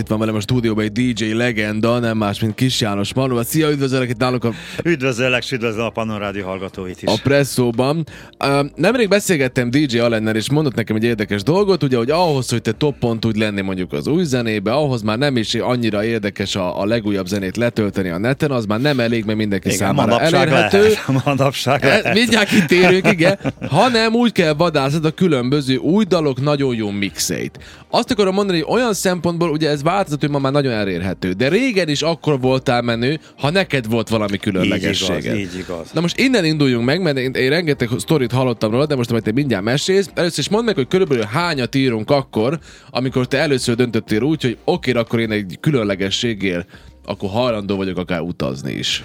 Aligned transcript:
Itt 0.00 0.08
van 0.08 0.18
velem 0.18 0.34
a 0.34 0.40
stúdióban 0.40 0.84
egy 0.84 0.92
DJ 0.92 1.32
legenda, 1.32 1.98
nem 1.98 2.16
más, 2.16 2.40
mint 2.40 2.54
Kis 2.54 2.80
János 2.80 3.14
Manu. 3.14 3.42
Szia, 3.42 3.70
üdvözöllek 3.70 4.08
itt 4.08 4.18
nálunk 4.18 4.44
a... 4.44 4.52
Üdvözöllek, 4.84 5.42
és 5.42 5.52
üdvözlöm 5.52 5.84
a 5.84 5.90
Panon 5.90 6.18
Rádió 6.18 6.44
hallgatóit 6.44 7.02
is. 7.02 7.08
A 7.08 7.14
presszóban. 7.22 8.06
Uh, 8.44 8.66
nemrég 8.74 9.08
beszélgettem 9.08 9.70
DJ 9.70 9.98
Alennel, 9.98 10.36
és 10.36 10.50
mondott 10.50 10.74
nekem 10.74 10.96
egy 10.96 11.04
érdekes 11.04 11.42
dolgot, 11.42 11.82
ugye, 11.82 11.96
hogy 11.96 12.10
ahhoz, 12.10 12.50
hogy 12.50 12.62
te 12.62 12.72
top 12.72 12.98
pont 12.98 13.24
úgy 13.24 13.36
lenni 13.36 13.60
mondjuk 13.60 13.92
az 13.92 14.06
új 14.06 14.24
zenébe, 14.24 14.72
ahhoz 14.72 15.02
már 15.02 15.18
nem 15.18 15.36
is 15.36 15.54
annyira 15.54 16.04
érdekes 16.04 16.56
a, 16.56 16.80
a 16.80 16.84
legújabb 16.84 17.26
zenét 17.26 17.56
letölteni 17.56 18.08
a 18.08 18.18
neten, 18.18 18.50
az 18.50 18.66
már 18.66 18.80
nem 18.80 19.00
elég, 19.00 19.24
mert 19.24 19.38
mindenki 19.38 19.66
igen, 19.66 19.78
számára 19.78 20.20
elérhető. 20.20 20.80
Lehet, 20.80 21.24
manapság 21.24 21.84
lehet. 21.84 22.04
E, 22.04 22.12
mindjárt 22.20 22.48
kitérünk, 22.48 23.10
igen. 23.10 23.38
Hanem 23.68 24.14
úgy 24.14 24.32
kell 24.32 24.52
vadászat 24.52 25.04
a 25.04 25.10
különböző 25.10 25.76
új 25.76 26.04
dalok 26.04 26.40
nagyon 26.40 26.74
jó 26.74 26.90
mixeit. 26.90 27.58
Azt 27.90 28.10
akarom 28.10 28.34
mondani, 28.34 28.60
hogy 28.60 28.78
olyan 28.78 28.94
szempontból, 28.94 29.50
ugye 29.50 29.68
ez 29.68 29.84
változott, 29.86 30.20
hogy 30.20 30.30
ma 30.30 30.38
már 30.38 30.52
nagyon 30.52 30.72
elérhető. 30.72 31.32
De 31.32 31.48
régen 31.48 31.88
is 31.88 32.02
akkor 32.02 32.40
voltál 32.40 32.82
menő, 32.82 33.20
ha 33.38 33.50
neked 33.50 33.88
volt 33.88 34.08
valami 34.08 34.36
különlegessége. 34.36 35.16
Így 35.16 35.24
igaz, 35.24 35.54
így 35.54 35.58
igaz. 35.58 35.90
Na 35.92 36.00
most 36.00 36.18
innen 36.18 36.44
induljunk 36.44 36.84
meg, 36.84 37.02
mert 37.02 37.18
én, 37.18 37.32
én 37.32 37.48
rengeteg 37.48 37.88
sztorit 37.96 38.32
hallottam 38.32 38.70
róla, 38.70 38.86
de 38.86 38.96
most 38.96 39.10
amit 39.10 39.22
te 39.22 39.32
mindjárt 39.32 39.64
mesélsz, 39.64 40.10
először 40.14 40.38
is 40.38 40.48
mondd 40.48 40.64
meg, 40.64 40.74
hogy 40.74 40.88
körülbelül 40.88 41.24
hányat 41.24 41.74
írunk 41.74 42.10
akkor, 42.10 42.58
amikor 42.90 43.26
te 43.26 43.38
először 43.38 43.74
döntöttél 43.74 44.22
úgy, 44.22 44.42
hogy 44.42 44.58
oké, 44.64 44.92
akkor 44.92 45.20
én 45.20 45.30
egy 45.30 45.58
különlegességért 45.60 46.68
akkor 47.06 47.30
hajlandó 47.30 47.76
vagyok 47.76 47.98
akár 47.98 48.20
utazni 48.20 48.72
is. 48.72 49.04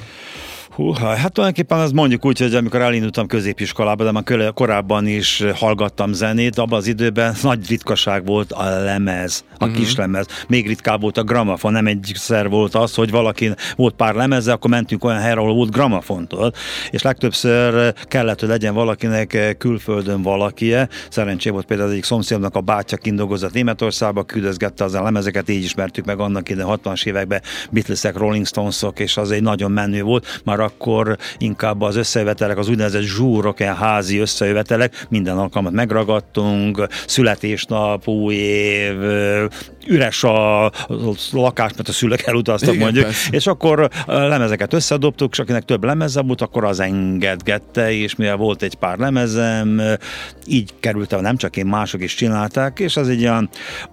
Hú, 0.76 0.94
hát 0.94 1.34
tulajdonképpen 1.34 1.80
az 1.80 1.92
mondjuk 1.92 2.26
úgy, 2.26 2.40
hogy 2.40 2.56
amikor 2.56 2.82
elindultam 2.82 3.28
középiskolába, 3.28 4.04
de 4.04 4.12
már 4.12 4.54
korábban 4.54 5.08
is 5.08 5.44
hallgattam 5.56 6.14
zenét, 6.14 6.58
abban 6.58 6.78
az 6.80 6.88
időben 6.88 7.36
nagy 7.42 7.68
ritkaság 7.68 8.26
volt 8.26 8.52
a 8.52 8.82
lemez, 8.84 9.44
a 9.58 9.66
uh-huh. 9.66 9.80
kis 9.80 9.96
lemez. 9.96 10.26
Még 10.48 10.68
ritkább 10.68 11.02
volt 11.02 11.18
a 11.18 11.24
gramafon, 11.24 11.72
nem 11.72 11.88
egyszer 11.88 12.50
volt 12.50 12.76
az, 12.76 12.96
hogy 12.96 13.12
valaki 13.12 13.52
volt 13.76 13.96
pár 13.96 14.16
lemeze, 14.16 14.52
akkor 14.52 14.70
mentünk 14.70 15.04
olyan 15.04 15.20
helyre, 15.20 15.40
ahol 15.40 15.54
volt 15.54 15.72
gramafontól, 15.72 16.54
és 16.90 17.02
legtöbbször 17.02 17.94
kellett, 18.04 18.40
hogy 18.40 18.50
legyen 18.50 18.74
valakinek 18.74 19.56
külföldön 19.58 20.22
valakie. 20.22 20.90
Szerencsé 21.10 21.50
volt 21.50 21.66
például 21.66 21.88
az 21.88 21.94
egyik 21.94 22.06
szomszédnak 22.06 22.56
a 22.56 22.62
bátyja 22.62 22.98
kindogozott 22.98 23.54
Németországba, 23.54 24.24
küldözgette 24.24 24.84
az 24.84 24.94
a 24.94 25.04
lemezeket, 25.04 25.50
így 25.50 25.64
ismertük 25.64 26.06
meg 26.06 26.20
annak 26.20 26.50
ide 26.50 26.64
60-as 26.68 27.06
években 27.06 27.42
Beatlesek, 27.72 28.18
Rolling 28.18 28.46
Stonesok, 28.46 29.00
és 29.00 29.18
az 29.18 29.32
egy 29.32 29.42
nagyon 29.42 29.72
menő 29.72 30.02
volt. 30.02 30.42
Már 30.44 30.60
akkor 30.62 31.18
inkább 31.38 31.82
az 31.82 31.96
összejövetelek, 31.96 32.58
az 32.58 32.70
úgynevezett 32.70 33.02
zsúrok, 33.02 33.60
ilyen 33.60 33.76
házi 33.76 34.18
összejövetelek, 34.18 35.06
minden 35.10 35.38
alkalmat 35.38 35.72
megragadtunk, 35.72 36.88
születésnap, 37.08 38.08
új 38.08 38.36
év, 38.36 38.96
üres 39.88 40.24
a 40.24 40.72
lakás, 41.32 41.72
mert 41.76 41.90
a 41.90 41.92
szülők 41.92 42.22
elutaztak 42.22 42.74
Igen, 42.74 42.84
mondjuk, 42.84 43.06
persze. 43.06 43.30
és 43.32 43.48
akkor 43.48 43.90
lemezeket 44.06 44.74
összedobtuk, 44.74 45.32
és 45.32 45.40
akinek 45.40 45.64
több 45.64 45.84
lemeze 45.84 46.22
volt, 46.22 46.42
akkor 46.42 46.64
az 46.64 46.80
engedgette, 46.80 47.92
és 47.92 48.16
mivel 48.16 48.36
volt 48.36 48.62
egy 48.62 48.76
pár 48.76 48.98
lemezem, 48.98 49.82
így 50.46 50.74
kerültem, 50.80 51.22
nem 51.22 51.38
csak 51.38 51.58
én, 51.58 51.66
mások 51.66 52.02
is 52.04 52.16
csinálták, 52.16 52.80
és 52.80 52.98
az 52.98 53.10
egy 53.10 53.22
olyan 53.22 53.50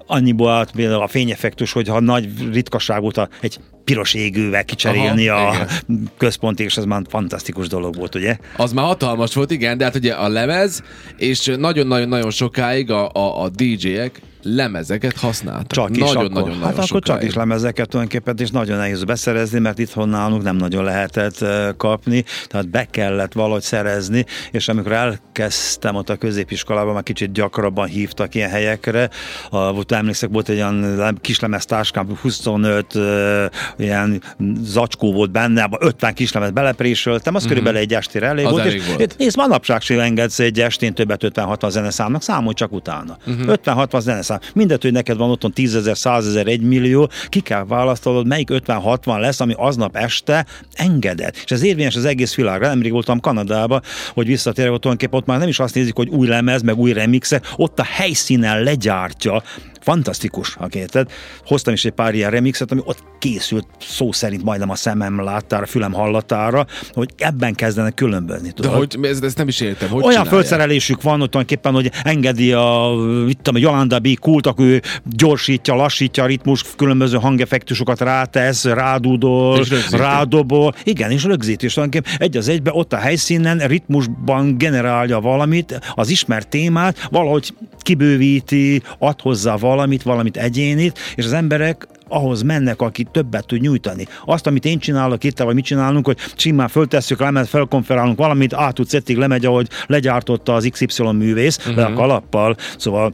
annyiból 0.06 0.50
állt 0.50 0.70
például 0.70 1.02
a 1.02 1.08
fényeffektus, 1.08 1.72
hogyha 1.72 2.00
nagy 2.00 2.28
ritkaság 2.52 3.00
volt 3.00 3.16
a, 3.16 3.28
egy 3.40 3.58
piros 3.88 4.14
égővel 4.14 4.64
kicserélni 4.64 5.28
Aha, 5.28 5.48
a 5.48 5.54
igen. 5.54 6.10
központi, 6.16 6.62
és 6.62 6.76
ez 6.76 6.84
már 6.84 7.02
fantasztikus 7.08 7.68
dolog 7.68 7.96
volt, 7.96 8.14
ugye? 8.14 8.36
Az 8.56 8.72
már 8.72 8.84
hatalmas 8.84 9.34
volt, 9.34 9.50
igen, 9.50 9.78
de 9.78 9.84
hát 9.84 9.94
ugye 9.94 10.12
a 10.12 10.28
lemez, 10.28 10.82
és 11.16 11.54
nagyon-nagyon-nagyon 11.58 12.30
sokáig 12.30 12.90
a, 12.90 13.10
a, 13.12 13.42
a 13.42 13.48
DJ-ek 13.48 14.20
lemezeket 14.42 15.16
használtak. 15.18 15.66
Csak 15.66 15.90
is 15.90 15.98
nagyon, 15.98 16.16
akkor. 16.16 16.42
Nagyon, 16.42 16.52
hát 16.52 16.60
nagyon 16.60 16.84
akkor 16.84 17.02
csak 17.02 17.22
is 17.22 17.34
lemezeket 17.34 17.88
tulajdonképpen, 17.88 18.34
és 18.38 18.50
nagyon 18.50 18.78
nehéz 18.78 19.04
beszerezni, 19.04 19.58
mert 19.58 19.78
itthon 19.78 20.08
nálunk 20.08 20.42
nem 20.42 20.56
nagyon 20.56 20.84
lehetett 20.84 21.44
kapni, 21.76 22.24
tehát 22.46 22.68
be 22.68 22.84
kellett 22.84 23.32
valahogy 23.32 23.62
szerezni, 23.62 24.24
és 24.50 24.68
amikor 24.68 24.92
elkezdtem 24.92 25.94
ott 25.94 26.08
a 26.08 26.16
középiskolában, 26.16 26.94
már 26.94 27.02
kicsit 27.02 27.32
gyakrabban 27.32 27.86
hívtak 27.86 28.34
ilyen 28.34 28.50
helyekre, 28.50 29.10
volt, 29.50 29.92
emlékszek, 29.92 30.30
volt 30.32 30.48
egy 30.48 30.56
olyan 30.56 31.18
kislemeztáskám, 31.20 32.16
25 32.20 32.94
uh, 32.94 33.44
ilyen 33.76 34.22
zacskó 34.62 35.12
volt 35.12 35.30
benne, 35.30 35.62
abban 35.62 35.78
50 35.82 36.14
kislemez 36.14 36.50
belepréseltem, 36.50 37.34
az 37.34 37.40
mm-hmm. 37.40 37.48
körülbelül 37.48 37.80
egy 37.80 37.94
estére 37.94 38.26
elég 38.26 38.44
az 38.44 38.50
volt, 38.50 38.64
elég 38.64 38.76
és, 38.76 38.86
volt. 38.86 39.14
és 39.18 39.36
manapság 39.36 39.80
sem 39.80 40.00
engedsz 40.00 40.38
egy 40.38 40.60
estén 40.60 40.94
többet 40.94 41.20
50-60 41.24 41.70
zeneszámnak, 41.70 42.22
számolj 42.22 42.54
csak 42.54 42.72
utána. 42.72 43.18
Mm-hmm. 43.30 43.48
50-60 43.64 44.00
zeneszám 44.00 44.27
szám. 44.28 44.40
Mindegy, 44.54 44.82
hogy 44.82 44.92
neked 44.92 45.16
van 45.16 45.30
otthon 45.30 45.52
10 45.52 45.74
ezer, 45.74 45.96
100 45.96 46.26
ezer, 46.26 46.46
1 46.46 46.60
millió, 46.60 47.10
ki 47.28 47.40
kell 47.40 47.64
választanod, 47.64 48.26
melyik 48.26 48.48
50-60 48.52 49.18
lesz, 49.20 49.40
ami 49.40 49.54
aznap 49.56 49.96
este 49.96 50.46
engedett. 50.72 51.36
És 51.44 51.50
ez 51.50 51.62
érvényes 51.62 51.96
az 51.96 52.04
egész 52.04 52.34
világra. 52.34 52.66
Nemrég 52.66 52.92
voltam 52.92 53.20
Kanadában, 53.20 53.82
hogy 54.14 54.26
visszatérek, 54.26 54.72
ott 54.72 54.80
tulajdonképpen 54.80 55.20
ott 55.20 55.26
már 55.26 55.38
nem 55.38 55.48
is 55.48 55.58
azt 55.58 55.74
nézik, 55.74 55.94
hogy 55.94 56.08
új 56.08 56.26
lemez, 56.26 56.62
meg 56.62 56.78
új 56.78 56.92
remixek, 56.92 57.52
ott 57.56 57.78
a 57.78 57.84
helyszínen 57.84 58.62
legyártja 58.62 59.42
fantasztikus, 59.80 60.56
tehát 60.70 61.12
hoztam 61.44 61.74
is 61.74 61.84
egy 61.84 61.92
pár 61.92 62.14
ilyen 62.14 62.30
remixet, 62.30 62.72
ami 62.72 62.80
ott 62.84 63.02
készült 63.18 63.66
szó 63.80 64.12
szerint 64.12 64.42
majdnem 64.42 64.70
a 64.70 64.74
szemem 64.74 65.24
láttára, 65.24 65.62
a 65.62 65.66
fülem 65.66 65.92
hallatára, 65.92 66.66
hogy 66.92 67.08
ebben 67.16 67.54
kezdenek 67.54 67.94
különbözni. 67.94 68.52
Tudod? 68.52 68.70
De 68.70 68.76
hogy 68.76 69.10
ezt, 69.10 69.24
ezt 69.24 69.36
nem 69.36 69.48
is 69.48 69.60
értem. 69.60 69.88
Hogy 69.88 70.02
Olyan 70.02 70.10
csinálják? 70.10 70.34
fölszerelésük 70.34 71.02
van 71.02 71.20
ott 71.20 71.30
tulajdonképpen, 71.30 71.72
hogy 71.72 71.90
engedi 72.02 72.52
a, 72.52 72.94
itt 73.28 73.48
a 73.48 73.58
Jolanda 73.58 73.98
B. 73.98 74.18
kult, 74.18 74.46
akkor 74.46 74.64
ő 74.64 74.82
gyorsítja, 75.04 75.74
lassítja 75.74 76.22
a 76.22 76.26
ritmus, 76.26 76.64
különböző 76.76 77.16
hangeffektusokat 77.16 78.00
rátesz, 78.00 78.64
rádudol, 78.64 79.64
rádobol. 79.90 80.74
Igen, 80.84 81.10
és 81.10 81.24
rögzít, 81.24 81.62
és 81.62 81.72
tulajdonképpen 81.72 82.20
egy 82.20 82.36
az 82.36 82.48
egybe 82.48 82.70
ott 82.72 82.92
a 82.92 82.96
helyszínen 82.96 83.58
ritmusban 83.58 84.58
generálja 84.58 85.20
valamit, 85.20 85.80
az 85.94 86.10
ismert 86.10 86.48
témát, 86.48 87.08
valahogy 87.10 87.54
kibővíti, 87.78 88.82
ad 88.98 89.20
hozzá 89.20 89.56
valamit, 89.56 89.77
valamit 90.02 90.36
egyénit, 90.36 90.98
és 91.14 91.24
az 91.24 91.32
emberek 91.32 91.88
ahhoz 92.08 92.42
mennek, 92.42 92.80
aki 92.80 93.06
többet 93.12 93.46
tud 93.46 93.60
nyújtani. 93.60 94.06
Azt, 94.24 94.46
amit 94.46 94.64
én 94.64 94.78
csinálok 94.78 95.24
itt, 95.24 95.38
vagy 95.38 95.54
mit 95.54 95.64
csinálunk, 95.64 96.06
hogy 96.06 96.16
simán 96.36 96.68
föltesszük, 96.68 97.20
lemez, 97.20 97.48
felkonferálunk 97.48 98.18
valamit, 98.18 98.54
át 98.54 98.74
tud 98.74 98.88
lemegy, 99.06 99.46
ahogy 99.46 99.68
legyártotta 99.86 100.54
az 100.54 100.68
XY 100.70 101.02
művész, 101.12 101.58
uh-huh. 101.58 101.76
le 101.76 101.84
a 101.84 101.92
kalappal, 101.92 102.56
szóval 102.76 103.12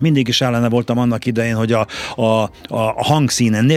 mindig 0.00 0.28
is 0.28 0.40
ellene 0.40 0.68
voltam 0.68 0.98
annak 0.98 1.26
idején, 1.26 1.54
hogy 1.54 1.72
a, 1.72 1.86
a, 2.16 2.50
a 2.66 3.04
hangszínen 3.04 3.64
ne 3.64 3.76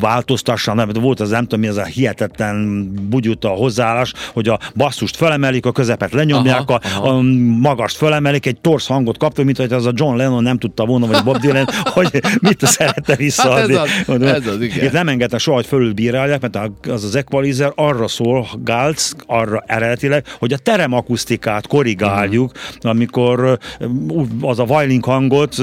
változtassa, 0.00 0.74
nem, 0.74 0.88
volt 1.00 1.20
az 1.20 1.30
nem 1.30 1.42
tudom 1.42 1.60
mi, 1.60 1.66
az 1.66 1.76
a 1.76 1.84
hihetetlen 1.84 2.88
bugyuta 3.08 3.48
hozzáállás, 3.48 4.12
hogy 4.32 4.48
a 4.48 4.58
basszust 4.74 5.16
felemelik, 5.16 5.66
a 5.66 5.72
közepet 5.72 6.12
lenyomják, 6.12 6.70
aha, 6.70 6.80
a, 6.82 6.88
aha. 6.98 7.08
a 7.08 7.22
magast 7.60 7.96
felemelik, 7.96 8.46
egy 8.46 8.60
torsz 8.60 8.86
hangot 8.86 9.18
kapta, 9.18 9.44
mint 9.44 9.56
hogy 9.56 9.72
az 9.72 9.86
a 9.86 9.92
John 9.94 10.16
Lennon 10.16 10.42
nem 10.42 10.58
tudta 10.58 10.84
volna, 10.84 11.06
vagy 11.06 11.22
Bob 11.24 11.36
Dylan, 11.36 11.66
hogy 11.96 12.22
mit 12.40 12.66
szerette 12.66 13.16
visszaadni. 13.16 13.74
Hát 13.74 13.86
ez 13.86 14.14
az, 14.14 14.22
ez 14.22 14.46
az, 14.46 14.60
igen. 14.60 14.84
Itt 14.84 14.92
nem 14.92 15.08
engedtek 15.08 15.40
soha, 15.40 15.56
hogy 15.56 15.66
fölülbírálják, 15.66 16.40
mert 16.40 16.58
az 16.88 17.04
az 17.04 17.14
equalizer 17.14 17.72
arra 17.74 18.08
szól, 18.08 18.46
Gálc, 18.64 19.10
arra 19.26 19.62
eredetileg, 19.66 20.24
hogy 20.38 20.52
a 20.52 20.58
terem 20.58 20.92
akusztikát 20.92 21.66
korrigáljuk, 21.66 22.52
uh-huh. 22.54 22.90
amikor 22.90 23.58
az 24.40 24.58
a 24.58 24.62
Weiling 24.62 25.04
hangot 25.04 25.27
hangot, 25.28 25.54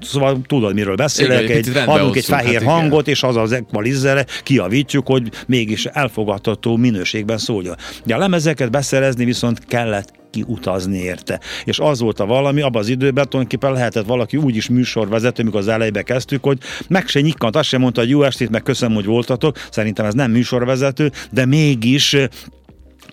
szóval 0.00 0.40
tudod, 0.46 0.74
miről 0.74 0.94
beszélek, 0.94 1.42
igen, 1.42 1.56
egy, 1.56 1.70
adunk 1.86 2.16
egy 2.16 2.24
fehér 2.24 2.62
hát 2.62 2.70
hangot, 2.70 3.00
igen. 3.00 3.14
és 3.14 3.22
az 3.22 3.36
az 3.36 3.52
equalizere 3.52 4.26
kiavítjuk, 4.42 5.06
hogy 5.06 5.30
mégis 5.46 5.86
elfogadható 5.86 6.76
minőségben 6.76 7.38
szóljon. 7.38 7.76
De 8.04 8.14
a 8.14 8.18
lemezeket 8.18 8.70
beszerezni 8.70 9.24
viszont 9.24 9.64
kellett 9.64 10.12
kiutazni 10.30 10.98
érte. 10.98 11.40
És 11.64 11.78
az 11.78 12.00
volt 12.00 12.20
a 12.20 12.26
valami, 12.26 12.60
abban 12.60 12.80
az 12.80 12.88
időben 12.88 13.28
tulajdonképpen 13.28 13.72
lehetett 13.72 14.06
valaki 14.06 14.36
úgy 14.36 14.56
is 14.56 14.68
műsorvezető, 14.68 15.42
mikor 15.42 15.60
az 15.60 15.68
elejébe 15.68 16.02
kezdtük, 16.02 16.42
hogy 16.42 16.58
meg 16.88 17.06
se 17.06 17.20
nyikkant, 17.20 17.56
azt 17.56 17.68
sem 17.68 17.80
mondta, 17.80 18.00
hogy 18.00 18.10
jó 18.10 18.22
estét, 18.22 18.50
meg 18.50 18.62
köszönöm, 18.62 18.94
hogy 18.94 19.04
voltatok. 19.04 19.56
Szerintem 19.70 20.04
ez 20.04 20.14
nem 20.14 20.30
műsorvezető, 20.30 21.10
de 21.30 21.46
mégis 21.46 22.16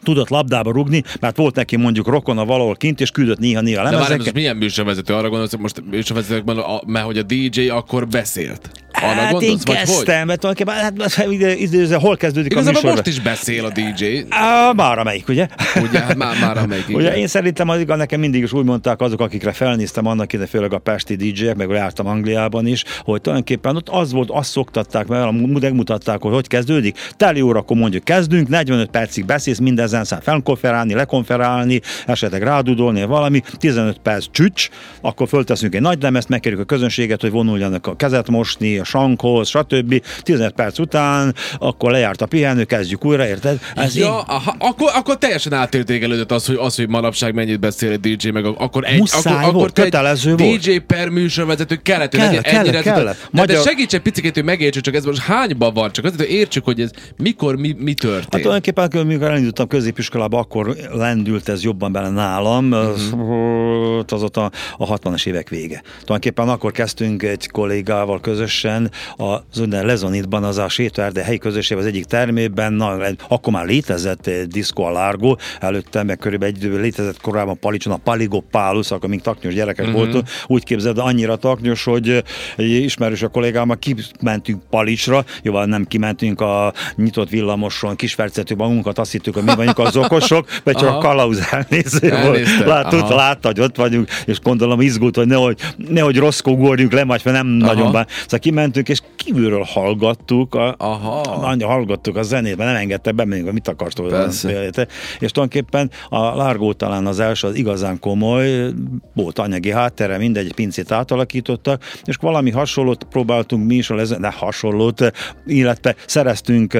tudott 0.04 0.30
labdába 0.30 0.72
rugni, 0.72 1.04
mert 1.20 1.38
volt 1.38 1.56
neki 1.56 1.76
mondjuk 1.76 2.08
rokona 2.08 2.46
valahol 2.46 2.76
kint, 2.76 3.02
és 3.02 3.12
küldött 3.12 3.40
néha-néha 3.40 3.84
lemezeket. 3.84 4.18
De 4.18 4.24
már 4.24 4.34
milyen 4.34 4.58
műsorvezető? 4.58 5.14
Arra 5.14 5.30
gondolsz, 5.30 5.58
most 5.58 5.84
műsorvezetőkben, 5.90 6.60
mert 6.86 7.06
hogy 7.06 7.18
a 7.18 7.24
DJ 7.24 7.68
akkor 7.68 8.08
beszélt. 8.08 8.70
Arra 9.02 9.08
hát 9.08 9.32
gondolsz, 9.32 9.52
én 9.52 9.60
vagy 9.66 9.76
kezdtem, 9.76 10.28
mert 10.28 10.40
tulajdonképpen, 10.40 10.82
hát, 10.82 11.32
ide, 11.32 11.56
ide, 11.56 11.96
hol 11.96 12.18
kezdődik 12.18 12.52
Igazából 12.52 12.80
a 12.80 12.84
műsor? 12.84 12.96
most 12.96 13.08
is 13.08 13.20
beszél 13.20 13.66
a 13.66 13.70
DJ. 13.70 14.26
Á, 14.30 14.72
már 14.76 15.00
amelyik, 15.00 15.28
ugye? 15.28 15.48
Ugye, 15.82 16.00
hát 16.00 16.16
már, 16.16 16.36
már 16.42 16.58
amelyik, 16.58 16.88
igen. 16.88 17.02
Ugye 17.02 17.16
én 17.18 17.28
szerintem 17.28 17.70
az 17.70 17.80
igaz, 17.80 17.98
nekem 17.98 18.20
mindig 18.20 18.44
is 18.44 18.54
úgy 18.54 18.66
mondták 18.66 19.02
azok, 19.02 19.22
akikre 19.22 19.52
felnéztem 19.52 20.06
annak 20.06 20.34
ide, 20.34 20.46
főleg 20.46 20.74
a 20.74 20.78
pesti 20.78 21.16
DJ-ek, 21.16 21.56
meg 21.56 21.70
jártam 21.70 22.08
Angliában 22.08 22.68
is, 22.68 22.84
hogy 23.02 23.22
tulajdonképpen 23.22 23.76
ott 23.76 23.90
az 23.90 24.12
volt, 24.12 24.30
azt 24.30 24.52
szoktatták, 24.52 25.08
mert 25.08 25.32
megmutatták, 25.62 26.22
hogy 26.22 26.34
hogy 26.34 26.48
kezdődik. 26.48 26.98
Teli 27.18 27.42
órakor 27.42 27.78
mondjuk 27.78 28.04
kezdünk, 28.04 28.48
45 28.48 28.90
percig 28.90 29.26
beszélsz, 29.26 29.60
mindezen 29.60 30.04
szám 30.04 30.20
felkonferálni, 30.22 30.94
lekonferálni, 30.94 31.82
esetleg 32.06 32.44
rádudolni, 32.44 33.06
valami, 33.06 33.42
15 33.58 33.98
perc 33.98 34.26
csücs, 34.32 34.70
akkor 35.02 35.28
fölteszünk 35.28 35.76
egy 35.76 35.82
nagy 35.82 36.02
lemezt, 36.02 36.30
megkérjük 36.30 36.62
a 36.62 36.64
közönséget, 36.64 37.22
hogy 37.22 37.32
vonuljanak 37.32 37.88
a 37.88 37.96
kezet 37.96 38.30
mosni, 38.30 38.80
a 38.84 38.86
sankhoz, 38.86 39.48
stb. 39.48 40.04
15 40.22 40.52
perc 40.52 40.80
után, 40.80 41.36
akkor 41.60 41.92
lejárt 41.92 42.22
a 42.22 42.26
pihenő, 42.26 42.64
kezdjük 42.64 43.06
újra, 43.06 43.28
érted? 43.28 43.60
Ez 43.76 43.96
ja, 43.96 44.06
én... 44.06 44.12
aha, 44.12 44.56
akkor, 44.60 44.92
akkor 44.94 45.18
teljesen 45.18 45.54
átértékelődött 45.54 46.32
az, 46.32 46.46
hogy, 46.46 46.56
az, 46.60 46.76
hogy 46.76 46.88
manapság 46.88 47.34
mennyit 47.34 47.60
beszél 47.60 47.92
egy 47.92 48.00
DJ, 48.00 48.30
meg 48.30 48.46
akkor 48.46 48.84
egy, 48.86 49.00
Muszáj 49.00 49.34
akkor, 49.34 49.54
volt, 49.54 49.72
akkor 49.72 49.84
kötelező 49.84 50.32
egy 50.32 50.40
volt. 50.40 50.60
DJ 50.60 50.78
per 50.78 51.10
műsorvezető 51.10 51.76
hogy 51.76 51.84
Kellett, 51.84 52.14
legyen 52.14 52.44
ennyire 52.44 52.52
kellett, 52.52 52.76
ez- 52.76 52.84
kellett. 52.84 53.18
De, 53.32 53.40
Magyar- 53.42 53.64
segíts 53.64 53.94
egy 53.94 54.02
picit, 54.02 54.34
hogy 54.34 54.44
megértsük, 54.44 54.84
csak 54.84 54.96
ez 54.96 55.06
most 55.06 55.22
hányban 55.22 55.74
van, 55.74 55.92
csak 55.92 56.06
azért, 56.06 56.20
hogy 56.20 56.32
értsük, 56.32 56.64
hogy 56.64 56.82
ez 56.82 56.92
mikor, 57.18 57.56
mi, 57.56 57.76
mi 57.80 57.90
Hát 57.90 58.00
történt. 58.00 58.44
tulajdonképpen, 58.44 59.02
amikor 59.02 59.28
elindultam 59.28 59.68
középiskolába, 59.68 60.40
akkor 60.40 60.76
lendült 60.92 61.50
ez 61.50 61.64
jobban 61.64 61.92
bele 61.92 62.10
nálam, 62.10 62.72
uh-huh. 62.72 64.04
az 64.08 64.24
ott 64.24 64.38
a, 64.38 64.52
a 64.78 64.98
60-as 64.98 65.26
évek 65.26 65.50
vége. 65.50 65.82
Tulajdonképpen 65.82 66.50
akkor 66.50 66.72
kezdtünk 66.72 67.24
egy 67.24 67.48
kollégával 67.52 68.20
közösen 68.20 68.73
az 69.18 69.60
úgynevezett 69.60 69.88
Lezonitban, 69.88 70.44
az 70.44 70.58
a 70.58 70.70
Sétárde 70.70 71.24
helyi 71.24 71.38
közösség 71.38 71.78
az 71.78 71.86
egyik 71.86 72.06
termében, 72.06 72.74
na, 72.74 72.98
akkor 73.28 73.54
már 73.54 73.66
létezett 73.66 74.28
egy 74.28 74.48
Disco 74.48 74.84
a 74.84 74.92
Largo, 74.92 75.36
előtte 75.60 76.04
meg 76.04 76.18
körülbelül 76.18 76.56
egy 76.56 76.64
időben 76.64 76.82
létezett 76.82 77.22
korábban 77.22 77.60
Palicson 77.60 77.94
a 77.94 77.98
Paligopálus, 77.98 78.92
akkor 78.92 79.10
még 79.10 79.22
taknyos 79.22 79.54
gyerekek 79.54 79.86
uh-huh. 79.86 80.02
voltunk, 80.02 80.28
úgy 80.48 80.64
képzeld, 80.64 80.98
annyira 80.98 81.36
taknyos, 81.36 81.84
hogy 81.84 82.24
egy 82.58 82.72
ismerős 82.72 83.22
a 83.22 83.28
kollégámmal 83.28 83.78
kimentünk 83.80 84.62
Palicsra, 84.70 85.26
jóval 85.42 85.66
nem 85.66 85.86
kimentünk 85.86 86.42
a 86.42 86.74
nyitott 86.96 87.30
villamoson, 87.30 87.96
kisfercető 87.96 88.56
magunkat, 88.56 89.00
azt 89.00 89.12
hittük, 89.12 89.34
hogy 89.34 89.44
mi 89.44 89.56
vagyunk 89.56 89.80
az 89.80 89.98
okosok, 89.98 90.48
vagy 90.64 90.76
csak 90.76 90.88
Aha. 90.88 90.98
a 90.98 91.02
kalauz 91.02 91.48
elnéző 91.52 92.10
volt. 92.10 92.24
Elnézte, 92.24 92.66
Lát, 92.66 92.94
aha. 92.94 93.16
látta, 93.16 93.48
hogy 93.48 93.60
ott 93.60 93.76
vagyunk, 93.76 94.10
és 94.26 94.40
gondolom 94.40 94.82
izgult, 94.82 95.16
hogy 95.16 95.28
nehogy, 95.28 95.60
nehogy 95.78 96.18
rosszkó 96.18 96.52
ugorjunk 96.52 96.92
le, 96.92 97.04
majd 97.04 97.22
mert 97.24 97.38
nem 97.38 97.58
Aha. 97.62 97.74
nagyon 97.74 97.92
bár. 97.92 98.08
Szóval 98.22 98.40
mä 98.64 98.66
en 98.66 98.72
tykkisi 98.74 99.04
kívülről 99.26 99.64
hallgattuk, 99.64 100.56
a, 100.56 100.76
Aha. 100.78 101.20
Anya, 101.22 101.68
hallgattuk 101.68 102.16
a 102.16 102.24
zenét, 102.24 102.58
mert 102.58 102.72
nem 102.72 102.82
engedtek 102.82 103.16
be, 103.16 103.26
még 103.26 103.44
mit. 103.44 103.72
Persze. 104.10 104.64
Érte? 104.64 104.88
És 105.20 105.32
tulajdonképpen 105.32 105.92
a 106.10 106.18
Largó 106.18 106.74
talán 106.74 107.06
az 107.06 107.20
első, 107.20 107.48
az 107.48 107.56
igazán 107.56 108.00
komoly, 108.00 108.72
volt 109.14 109.40
anyagi 109.40 109.72
háttere, 109.72 110.18
mindegy, 110.18 110.46
egy 110.46 110.54
pincét 110.54 110.92
átalakítottak, 110.92 111.84
és 112.04 112.16
valami 112.16 112.52
hasonlót 112.52 113.04
próbáltunk 113.04 113.68
mi 113.68 113.76
is, 113.76 113.90
a 113.90 113.96
de 113.96 114.32
hasonlót, 114.32 115.12
illetve 115.46 115.96
szereztünk 116.06 116.78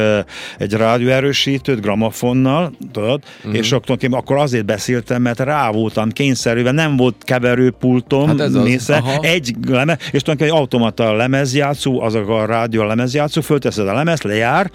egy 0.58 0.74
rádióerősítőt 0.74 1.82
gramofonnal, 1.82 2.74
tudod, 2.92 3.24
uh-huh. 3.38 3.58
és 3.58 3.72
akkor, 3.72 3.98
akkor 4.12 4.38
azért 4.38 4.66
beszéltem, 4.66 5.22
mert 5.22 5.40
rá 5.40 5.72
voltam 5.72 6.10
kényszerűen, 6.10 6.76
nem 6.76 6.98
volt 6.98 7.16
keverőpultom, 7.24 8.28
Hát 8.28 8.40
ez 8.40 8.56
az, 8.56 8.90
aha. 8.90 9.20
egy 9.22 9.56
lemez, 9.68 9.98
és 10.12 10.22
tulajdonképpen 10.22 10.48
egy 10.48 10.60
automata 10.60 11.14
lemezjátszó, 11.14 12.02
azok 12.02 12.30
a 12.36 12.46
rádió 12.46 12.84
lemezjátszó, 12.84 13.42
fölteszed 13.42 13.88
a 13.88 13.94
lemezt, 13.94 14.24
lejár, 14.24 14.72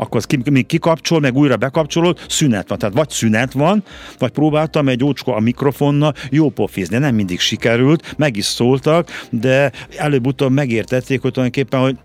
akkor 0.00 0.16
az 0.16 0.24
ki, 0.24 0.38
még 0.50 0.66
kikapcsol, 0.66 1.20
meg 1.20 1.36
újra 1.36 1.56
bekapcsolod, 1.56 2.18
szünet 2.28 2.68
van. 2.68 2.78
Tehát 2.78 2.94
vagy 2.94 3.10
szünet 3.10 3.52
van, 3.52 3.82
vagy 4.18 4.30
próbáltam 4.30 4.88
egy 4.88 5.04
ócska 5.04 5.34
a 5.34 5.40
mikrofonnal 5.40 6.14
jó 6.30 6.48
pofizni. 6.50 6.98
Nem 6.98 7.14
mindig 7.14 7.40
sikerült, 7.40 8.14
meg 8.16 8.36
is 8.36 8.44
szóltak, 8.44 9.08
de 9.30 9.72
előbb-utóbb 9.96 10.52
megértették, 10.52 11.20
hogy 11.20 11.32
tulajdonképpen, 11.32 11.80
hogy 11.80 11.96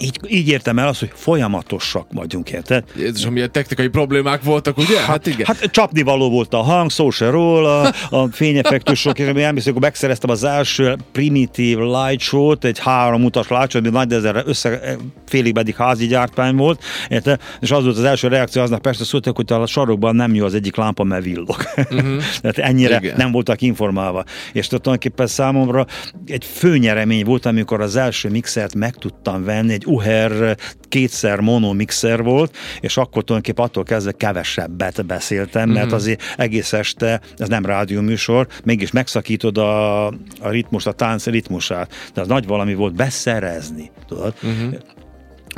így, 0.00 0.20
így 0.28 0.48
értem 0.48 0.78
el 0.78 0.88
azt, 0.88 1.00
hogy 1.00 1.10
folyamatosak 1.14 2.06
vagyunk, 2.12 2.50
érted? 2.50 2.84
Jézusom, 2.96 3.32
milyen 3.32 3.52
technikai 3.52 3.88
problémák 3.88 4.42
voltak, 4.42 4.76
ugye? 4.76 5.00
Hát 5.00 5.26
igen. 5.26 5.46
Hát 5.46 5.70
csapni 5.70 6.02
való 6.02 6.30
volt 6.30 6.54
a 6.54 6.62
hang, 6.62 6.90
szó 6.90 7.10
se 7.10 7.30
róla, 7.30 7.88
a 8.10 8.28
fényeffektusok, 8.32 9.18
és 9.18 9.26
emlékszem, 9.26 9.56
amikor 9.56 9.82
megszereztem 9.82 10.30
az 10.30 10.44
első 10.44 10.96
primitív 11.12 11.78
light 11.78 12.20
show-t, 12.20 12.64
egy 12.64 12.78
három 12.78 13.24
utas 13.24 13.48
light 13.48 13.70
show, 13.70 13.90
nagy 13.90 14.12
ezerre 14.12 14.42
össze, 14.46 14.96
félig 15.26 15.52
pedig 15.52 15.74
házi 15.74 16.06
gyártmány 16.06 16.56
volt, 16.56 16.82
érted? 17.08 17.40
és 17.60 17.70
az 17.70 17.84
volt 17.84 17.96
az 17.96 18.04
első 18.04 18.28
reakció, 18.28 18.62
aznak 18.62 18.82
persze 18.82 19.04
szóltak, 19.04 19.36
hogy 19.36 19.52
a 19.52 19.66
sarokban 19.66 20.16
nem 20.16 20.34
jó 20.34 20.44
az 20.44 20.54
egyik 20.54 20.76
lámpa, 20.76 21.04
mert 21.04 21.24
villog. 21.24 21.56
Uh-huh. 21.76 22.22
Tehát 22.40 22.58
ennyire. 22.58 22.96
Igen. 22.96 23.14
nem 23.16 23.32
voltak 23.32 23.62
informálva. 23.62 24.24
És 24.52 24.66
tulajdonképpen 24.66 25.26
számomra 25.26 25.86
egy 26.26 26.44
főnyeremény 26.44 27.24
volt, 27.24 27.46
amikor 27.46 27.80
az 27.80 27.96
első 27.96 28.28
mixert 28.28 28.74
meg 28.74 28.94
tudtam 28.94 29.44
venni, 29.44 29.72
egy 29.72 29.85
Uher 29.86 30.56
kétszer 30.88 31.40
mono 31.40 31.72
mixer 31.72 32.22
volt, 32.22 32.56
és 32.80 32.96
akkor 32.96 33.24
tulajdonképpen 33.24 33.64
attól 33.64 33.84
kezdve 33.84 34.12
kevesebbet 34.12 35.06
beszéltem, 35.06 35.70
mert 35.70 35.92
azért 35.92 36.22
egész 36.36 36.72
este, 36.72 37.20
ez 37.36 37.48
nem 37.48 37.66
rádióműsor, 37.66 38.46
mégis 38.64 38.90
megszakítod 38.90 39.58
a, 39.58 40.06
a 40.06 40.48
ritmust, 40.48 40.86
a 40.86 40.92
tánc 40.92 41.26
ritmusát. 41.26 41.94
De 42.14 42.20
az 42.20 42.26
nagy 42.26 42.46
valami 42.46 42.74
volt 42.74 42.94
beszerezni, 42.94 43.90
tudod? 44.06 44.34
Uh-huh 44.42 44.74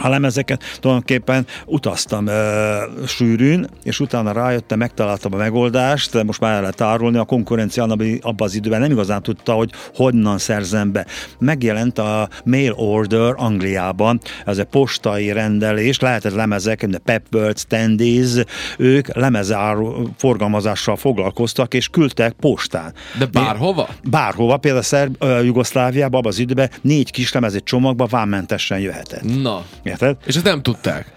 a 0.03 0.09
lemezeket 0.09 0.63
tulajdonképpen 0.81 1.47
utaztam 1.67 2.27
ö, 2.27 2.77
sűrűn, 3.07 3.69
és 3.83 4.01
utána 4.01 4.33
rájöttem, 4.33 4.79
megtaláltam 4.79 5.35
a 5.35 5.37
megoldást, 5.37 6.13
de 6.13 6.23
most 6.23 6.41
már 6.41 6.55
el 6.55 6.61
lehet 6.61 6.81
árulni, 6.81 7.17
a 7.19 7.25
konkurencia 7.25 7.83
abban 7.83 8.35
az 8.39 8.55
időben 8.55 8.81
nem 8.81 8.91
igazán 8.91 9.23
tudta, 9.23 9.53
hogy 9.53 9.71
honnan 9.95 10.39
szerzem 10.39 10.93
be. 10.93 11.07
Megjelent 11.39 11.99
a 11.99 12.29
mail 12.45 12.73
order 12.73 13.33
Angliában, 13.37 14.21
ez 14.47 14.59
egy 14.59 14.65
postai 14.65 15.33
rendelés, 15.33 15.99
lehetett 15.99 16.35
lemezek, 16.35 16.87
a 16.93 16.99
Pepworth, 17.05 17.61
Standys, 17.61 18.31
ők 18.79 19.17
lemezáru 19.17 20.09
forgalmazással 20.17 20.97
foglalkoztak, 20.97 21.75
és 21.75 21.89
küldtek 21.89 22.33
postán. 22.33 22.93
De 23.19 23.27
bárhova? 23.27 23.89
Bárhova, 24.11 24.57
például 24.57 24.83
Szerb, 24.83 25.25
Jugoszláviában, 25.43 26.19
abban 26.19 26.31
az 26.31 26.39
időben 26.39 26.71
négy 26.81 27.11
kis 27.11 27.33
lemez 27.33 27.55
egy 27.55 27.63
csomagba 27.63 28.07
vámmentesen 28.07 28.79
jöhetett. 28.79 29.43
Na. 29.43 29.65
Érted? 29.89 30.17
És 30.27 30.35
ezt 30.35 30.45
nem 30.45 30.63
tudták. 30.63 31.17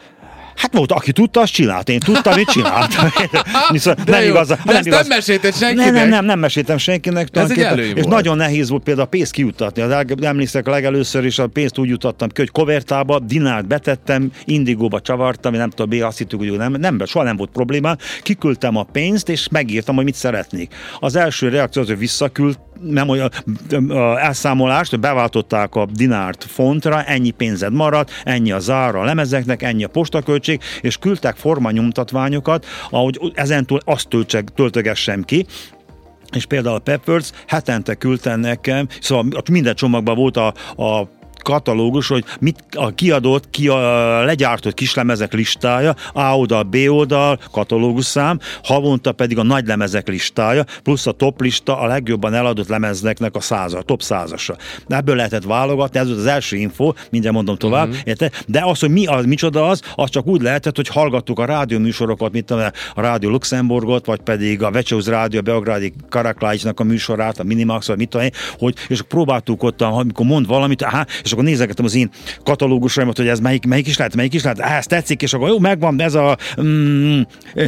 Hát 0.61 0.73
volt, 0.73 0.91
aki 0.91 1.11
tudta, 1.11 1.41
azt 1.41 1.53
csinált. 1.53 1.89
Én 1.89 1.99
tudtam, 1.99 2.35
mit 2.35 2.47
csináltam. 2.47 3.07
Viszont 3.71 4.03
De 4.03 4.11
nem 4.11 4.21
jó, 4.21 4.29
igaz, 4.29 4.47
de 4.47 4.57
ezt 4.65 4.89
nem 4.89 5.07
mesélted 5.07 5.55
senkinek. 5.55 5.85
Nem, 5.85 5.93
nem, 5.93 6.09
nem, 6.09 6.25
nem 6.25 6.39
meséltem 6.39 6.77
senkinek. 6.77 7.23
egy 7.23 7.31
tulajdonképpen. 7.31 7.71
előny 7.71 7.87
És 7.87 7.93
volt. 7.93 8.07
nagyon 8.07 8.37
nehéz 8.37 8.69
volt 8.69 8.83
például 8.83 9.05
a 9.05 9.09
pénzt 9.09 9.31
kiutatni. 9.31 9.81
Az 9.81 10.05
emlékszek 10.21 10.67
a 10.67 10.71
legelőször 10.71 11.25
is 11.25 11.39
a 11.39 11.47
pénzt 11.47 11.77
úgy 11.77 11.89
jutattam 11.89 12.29
ki, 12.29 12.41
hogy 12.41 12.51
kovertába, 12.51 13.19
dinárt 13.19 13.67
betettem, 13.67 14.31
indigóba 14.45 15.01
csavartam, 15.01 15.53
nem 15.53 15.69
tudom, 15.69 16.03
azt 16.03 16.17
hittük, 16.17 16.39
hogy 16.39 16.51
nem, 16.51 16.73
nem, 16.79 17.05
soha 17.05 17.25
nem 17.25 17.35
volt 17.35 17.49
probléma. 17.49 17.95
Kiküldtem 18.23 18.75
a 18.75 18.83
pénzt, 18.83 19.29
és 19.29 19.47
megírtam, 19.51 19.95
hogy 19.95 20.03
mit 20.05 20.15
szeretnék. 20.15 20.73
Az 20.99 21.15
első 21.15 21.49
reakció 21.49 21.81
az, 21.81 21.87
hogy 21.87 21.97
visszaküld, 21.97 22.57
nem 22.81 23.09
olyan 23.09 23.31
elszámolást, 24.17 24.99
beváltották 24.99 25.75
a 25.75 25.85
dinárt 25.85 26.43
fontra, 26.43 27.03
ennyi 27.03 27.29
pénzed 27.29 27.73
maradt, 27.73 28.11
ennyi 28.23 28.51
a 28.51 28.59
zára 28.59 28.99
a 28.99 29.03
lemezeknek, 29.03 29.61
ennyi 29.61 29.83
a 29.83 29.87
postaköltség, 29.87 30.61
és 30.81 30.97
küldtek 30.97 31.35
formanyomtatványokat, 31.35 32.65
ahogy 32.89 33.31
ezentúl 33.33 33.79
azt 33.85 34.07
töltseg, 34.07 34.49
töltögessem 34.55 35.23
ki, 35.23 35.45
és 36.31 36.45
például 36.45 36.75
a 36.75 36.79
Peppers 36.79 37.31
hetente 37.47 37.95
küldte 37.95 38.35
nekem, 38.35 38.87
szóval 39.01 39.41
minden 39.51 39.75
csomagban 39.75 40.15
volt 40.15 40.37
a, 40.37 40.53
a 40.75 41.07
katalógus, 41.41 42.07
hogy 42.07 42.23
mit 42.39 42.63
a 42.71 42.93
kiadott, 42.93 43.49
ki 43.49 43.67
a 43.67 44.23
legyártott 44.23 44.73
kislemezek 44.73 45.33
listája, 45.33 45.95
A 46.13 46.37
oldal, 46.37 46.63
B 46.63 46.75
oldal, 46.87 47.39
katalógus 47.51 48.05
szám, 48.05 48.39
havonta 48.63 49.11
pedig 49.11 49.37
a 49.37 49.43
nagy 49.43 49.67
lemezek 49.67 50.07
listája, 50.07 50.65
plusz 50.83 51.07
a 51.07 51.11
top 51.11 51.41
lista 51.41 51.79
a 51.79 51.85
legjobban 51.85 52.33
eladott 52.33 52.67
lemezeknek 52.67 53.35
a 53.35 53.39
száza, 53.39 53.81
top 53.81 54.01
százasa. 54.01 54.55
Ebből 54.87 55.15
lehetett 55.15 55.43
válogatni, 55.43 55.99
ez 55.99 56.07
volt 56.07 56.19
az 56.19 56.25
első 56.25 56.55
info, 56.55 56.93
mindjárt 57.09 57.35
mondom 57.35 57.55
tovább, 57.57 57.87
uh-huh. 57.87 58.01
érte? 58.03 58.31
de 58.47 58.61
az, 58.65 58.79
hogy 58.79 58.89
mi 58.89 59.05
az, 59.05 59.25
micsoda 59.25 59.67
az, 59.67 59.81
az 59.95 60.09
csak 60.09 60.27
úgy 60.27 60.41
lehetett, 60.41 60.75
hogy 60.75 60.87
hallgattuk 60.87 61.39
a 61.39 61.45
rádióműsorokat, 61.45 62.31
mint 62.31 62.51
a 62.51 62.71
Rádió 62.95 63.29
Luxemburgot, 63.29 64.05
vagy 64.05 64.19
pedig 64.19 64.63
a 64.63 64.71
Vecseus 64.71 65.05
Rádió, 65.05 65.39
a 65.39 65.43
Beográdi 65.43 65.93
Karaklájcsnak 66.09 66.79
a 66.79 66.83
műsorát, 66.83 67.39
a 67.39 67.43
Minimax, 67.43 67.87
vagy 67.87 67.97
mit 67.97 68.09
tudom 68.09 68.25
én, 68.25 68.31
hogy, 68.57 68.75
és 68.87 69.01
próbáltuk 69.01 69.63
ott, 69.63 69.81
amikor 69.81 70.25
mond 70.25 70.47
valamit, 70.47 70.81
aha, 70.81 71.05
és 71.23 71.30
és 71.31 71.37
akkor 71.37 71.49
nézegetem 71.49 71.85
az 71.85 71.95
én 71.95 72.09
katalógusaimat, 72.43 73.17
hogy 73.17 73.27
ez 73.27 73.39
melyik, 73.39 73.65
melyik 73.65 73.87
is 73.87 73.97
lehet, 73.97 74.15
melyik 74.15 74.33
is 74.33 74.43
lehet, 74.43 74.59
ah, 74.59 74.77
ez 74.77 74.85
tetszik, 74.85 75.21
és 75.21 75.33
akkor 75.33 75.47
jó, 75.47 75.59
megvan, 75.59 76.01
ez 76.01 76.13
a 76.13 76.37
mm, 76.61 77.21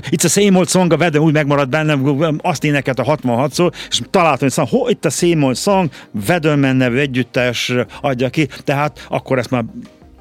itt 0.09 0.23
a 0.23 0.27
same 0.27 0.57
old 0.57 0.69
song, 0.69 0.93
a 0.93 0.97
vedem 0.97 1.21
úgy 1.21 1.33
megmaradt 1.33 1.69
bennem, 1.69 2.39
azt 2.41 2.63
énekelt 2.63 2.99
a 2.99 3.03
66-szor, 3.03 3.71
és 3.89 4.01
találtam, 4.09 4.47
hogy 4.55 4.69
ho, 4.69 4.89
itt 4.89 5.05
a 5.05 5.09
same 5.09 5.45
old 5.45 5.57
song, 5.57 5.89
Vedelmen 6.27 6.75
nevű 6.75 6.97
együttes 6.97 7.73
adja 8.01 8.29
ki, 8.29 8.47
tehát 8.63 9.05
akkor 9.09 9.37
ezt 9.37 9.49
már 9.49 9.63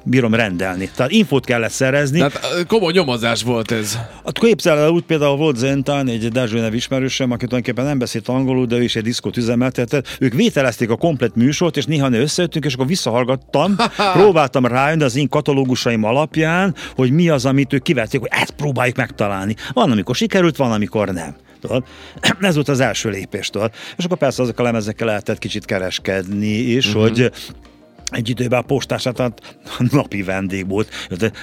bírom 0.03 0.33
rendelni. 0.33 0.89
Tehát 0.95 1.11
infót 1.11 1.45
kellett 1.45 1.71
szerezni. 1.71 2.17
Tehát 2.17 2.65
komoly 2.67 2.91
nyomozás 2.91 3.43
volt 3.43 3.71
ez. 3.71 3.97
Hát 4.25 4.39
képzel 4.39 4.77
el, 4.77 4.89
úgy 4.89 5.03
például 5.03 5.37
volt 5.37 5.55
Zentán, 5.55 6.07
egy 6.07 6.27
Dezső 6.27 6.59
nev 6.59 6.73
ismerősem, 6.73 7.31
aki 7.31 7.45
tulajdonképpen 7.45 7.85
nem 7.85 7.97
beszélt 7.99 8.27
angolul, 8.27 8.65
de 8.65 8.75
ő 8.75 8.83
is 8.83 8.95
egy 8.95 9.03
diszkot 9.03 9.37
üzemeltetett. 9.37 10.17
Ők 10.19 10.33
vételezték 10.33 10.89
a 10.89 10.95
komplet 10.95 11.35
műsort, 11.35 11.77
és 11.77 11.85
néha 11.85 12.11
összejöttünk, 12.11 12.65
és 12.65 12.73
akkor 12.73 12.87
visszahallgattam, 12.87 13.75
próbáltam 14.13 14.65
rájönni 14.65 15.03
az 15.03 15.15
én 15.15 15.29
katalógusaim 15.29 16.03
alapján, 16.03 16.75
hogy 16.95 17.11
mi 17.11 17.29
az, 17.29 17.45
amit 17.45 17.73
ők 17.73 17.81
kivették, 17.81 18.19
hogy 18.19 18.29
ezt 18.31 18.51
próbáljuk 18.51 18.95
megtalálni. 18.95 19.55
Van, 19.73 19.91
amikor 19.91 20.15
sikerült, 20.15 20.55
van, 20.55 20.71
amikor 20.71 21.09
nem. 21.09 21.35
Tudod? 21.61 21.83
Ez 22.41 22.55
volt 22.55 22.69
az 22.69 22.79
első 22.79 23.09
lépéstől. 23.09 23.71
És 23.97 24.05
akkor 24.05 24.17
persze 24.17 24.41
azok 24.41 24.59
a 24.59 24.63
lemezekkel 24.63 25.07
lehetett 25.07 25.37
kicsit 25.37 25.65
kereskedni 25.65 26.47
is, 26.47 26.87
uh-huh. 26.87 27.01
hogy 27.01 27.31
egy 28.13 28.29
időben 28.29 28.59
a 28.59 28.61
postását 28.61 29.15
tehát 29.15 29.57
napi 29.91 30.23
vendég 30.23 30.67
volt, 30.67 30.89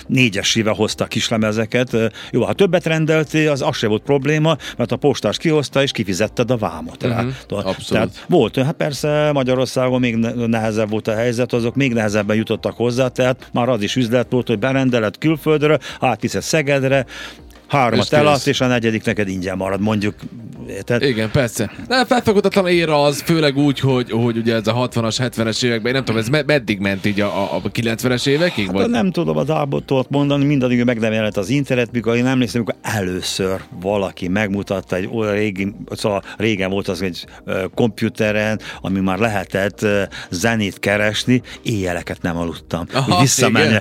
négyesével 0.07 0.75
hozta 0.75 1.05
a 1.05 1.07
kislemezeket. 1.07 1.97
Jó, 2.31 2.45
ha 2.45 2.53
többet 2.53 2.87
rendeltél, 2.87 3.51
az 3.51 3.63
az 3.63 3.77
se 3.77 3.87
volt 3.87 4.03
probléma, 4.03 4.57
mert 4.77 4.93
a 4.93 4.97
postás 4.97 5.37
kihozta 5.37 5.83
és 5.83 5.93
kifizetted 5.93 6.51
a 6.51 6.57
vámot. 6.57 7.03
Uh-huh. 7.03 7.33
Abszolút. 7.49 7.89
Tehát 7.89 8.25
volt, 8.29 8.57
hát 8.57 8.75
persze 8.75 9.31
Magyarországon 9.33 10.01
még 10.01 10.17
nehezebb 10.17 10.91
volt 10.91 11.09
a 11.09 11.15
helyzet, 11.15 11.53
azok 11.53 11.75
még 11.75 11.93
nehezebben 11.93 12.37
jutottak 12.37 12.77
hozzá, 12.77 13.09
tehát 13.09 13.49
már 13.53 13.69
az 13.69 13.83
is 13.83 13.97
üzlet 13.97 14.27
volt, 14.31 14.47
hogy 14.47 14.59
berendelet 14.59 15.19
külföldre, 15.19 15.79
átviszed 16.01 16.43
Szegedre, 16.43 17.07
hármat 17.67 18.13
eladsz, 18.13 18.47
és 18.47 18.61
a 18.61 18.67
negyedik 18.67 19.05
neked 19.05 19.29
ingyen 19.29 19.57
marad, 19.57 19.81
mondjuk. 19.81 20.15
Érted? 20.71 21.03
Igen, 21.03 21.31
persze. 21.31 21.71
Nem 21.89 22.07
felfogadatlan 22.07 22.67
éra 22.69 23.03
az, 23.03 23.21
főleg 23.21 23.57
úgy, 23.57 23.81
hogy, 23.81 24.11
hogy 24.11 24.37
ugye 24.37 24.55
ez 24.55 24.67
a 24.67 24.89
60-as, 24.89 25.17
70-es 25.19 25.65
években, 25.65 25.93
nem 25.93 26.05
tudom, 26.05 26.21
ez 26.21 26.29
meddig 26.47 26.79
ment 26.79 27.07
így 27.07 27.21
a, 27.21 27.57
a 27.57 27.63
90-es 27.63 28.27
évekig? 28.27 28.67
Hát, 28.67 28.75
vagy? 28.75 28.91
Nem 28.91 29.11
tudom 29.11 29.37
a 29.37 29.45
dábotot 29.45 30.11
mondani, 30.11 30.45
mindaddig 30.45 30.85
megnevelett 30.85 31.37
az 31.37 31.49
internet, 31.49 31.93
mikor 31.93 32.17
én 32.17 32.27
emlékszem, 32.27 32.63
amikor 32.63 32.93
először 32.95 33.61
valaki 33.81 34.29
megmutatta 34.29 34.97
egy 34.97 35.09
olyan 35.13 35.33
régi, 35.33 35.75
szóval 35.91 36.23
régen 36.37 36.71
volt 36.71 36.89
az 36.89 37.03
egy 37.03 37.27
komputeren, 37.75 38.61
ami 38.81 39.01
már 39.01 39.19
lehetett 39.19 39.87
zenét 40.31 40.79
keresni, 40.79 41.43
éjjeleket 41.63 42.23
nem 42.23 42.37
aludtam. 42.37 42.87
Aha, 42.93 43.21
visszamenni, 43.21 43.79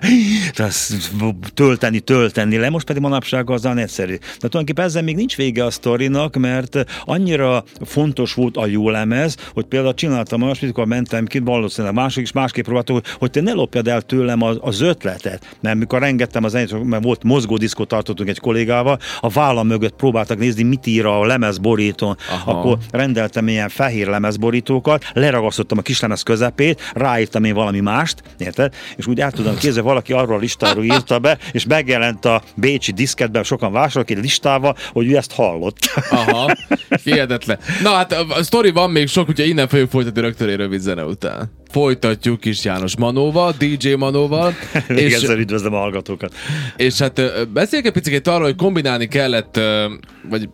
tölteni, 1.54 2.00
tölteni 2.00 2.58
le, 2.58 2.70
most 2.70 2.86
pedig 2.86 3.02
manapság 3.02 3.50
az 3.50 3.66
egyszerű. 3.66 4.16
De 4.16 4.28
tulajdonképpen 4.38 4.86
ezzel 4.86 5.04
még 5.04 5.16
nincs 5.16 5.36
vége 5.36 5.66
a 5.66 5.72
sztorinak, 5.72 6.36
mert 6.36 6.79
annyira 7.04 7.64
fontos 7.82 8.34
volt 8.34 8.58
a 8.58 8.66
jó 8.66 8.90
lemez, 8.90 9.36
hogy 9.54 9.66
például 9.66 9.94
csináltam 9.94 10.44
azt, 10.44 10.64
amikor 10.64 10.86
mentem 10.86 11.26
ki, 11.26 11.40
valószínűleg 11.40 11.96
mások 11.96 12.24
is 12.24 12.32
másképp 12.32 12.64
próbáltuk, 12.64 13.02
hogy 13.20 13.32
te 13.32 13.42
ne 13.42 13.54
lopjad 13.54 13.88
el 13.88 14.02
tőlem 14.02 14.42
az, 14.42 14.58
az 14.62 14.82
ötletet. 14.82 15.58
Mert 15.62 15.78
mikor 15.78 16.00
rengettem 16.00 16.44
az 16.44 16.52
zenét, 16.52 16.84
mert 16.84 17.04
volt 17.04 17.24
mozgódiszkot 17.24 17.88
tartottunk 17.88 18.30
egy 18.30 18.40
kollégával, 18.40 19.00
a 19.20 19.30
vállam 19.30 19.68
mögött 19.68 19.96
próbáltak 19.96 20.38
nézni, 20.38 20.64
mit 20.64 20.88
ír 20.88 21.06
a 21.06 21.26
lemezborítón. 21.26 22.18
Aha. 22.30 22.52
Akkor 22.52 22.78
rendeltem 22.92 23.48
ilyen 23.48 23.70
fehér 23.70 24.08
lemezborítókat, 24.08 25.04
leragasztottam 25.14 25.78
a 25.78 25.82
kislemez 25.82 26.24
közepét, 26.24 26.82
ráírtam 26.94 27.44
én 27.44 27.54
valami 27.54 27.80
mást, 27.80 28.24
érted? 28.38 28.74
És 28.96 29.08
úgy 29.08 29.22
át 29.22 29.34
tudom 29.34 29.58
kézni, 29.58 29.82
valaki 29.82 30.14
arról 30.14 30.36
a 30.36 30.40
listáról 30.40 30.84
írta 30.84 31.20
be, 31.20 31.38
és 31.52 31.66
megjelent 31.66 32.26
a 32.26 32.42
Bécsi 32.56 32.92
diszketben, 32.92 33.44
sokan 33.44 33.70
sokan 33.70 33.82
vásárolok 33.82 34.10
egy 34.10 34.24
listával, 34.24 34.76
hogy 34.92 35.12
ő 35.12 35.18
ezt 35.18 35.32
hallott. 35.32 35.78
Aha, 36.12 36.56
hihetetlen. 37.04 37.60
Na 37.84 37.90
hát 37.90 38.12
a 38.14 38.44
sztori 38.44 38.72
van 38.72 38.92
még 38.92 39.08
sok, 39.08 39.30
úgyhogy 39.30 39.48
innen 39.48 39.68
fogjuk 39.68 39.90
folytatni 39.90 40.22
rögtön 40.22 40.50
egy 40.50 40.56
rövid 40.56 40.80
zene 40.80 41.04
után. 41.04 41.52
Folytatjuk 41.72 42.40
kis 42.40 42.64
János 42.64 42.98
Manóval, 42.98 43.54
DJ 43.58 43.94
Manóval. 43.94 44.54
és 44.88 45.14
ezzel 45.14 45.40
üdvözlöm 45.40 45.74
a 45.74 45.78
hallgatókat. 45.78 46.34
És 46.78 46.98
hát 46.98 47.22
beszéljük 47.54 47.88
egy 47.88 47.94
picit 47.94 48.28
arról, 48.28 48.44
hogy 48.44 48.56
kombinálni 48.56 49.08
kellett, 49.08 49.60
vagy 50.30 50.50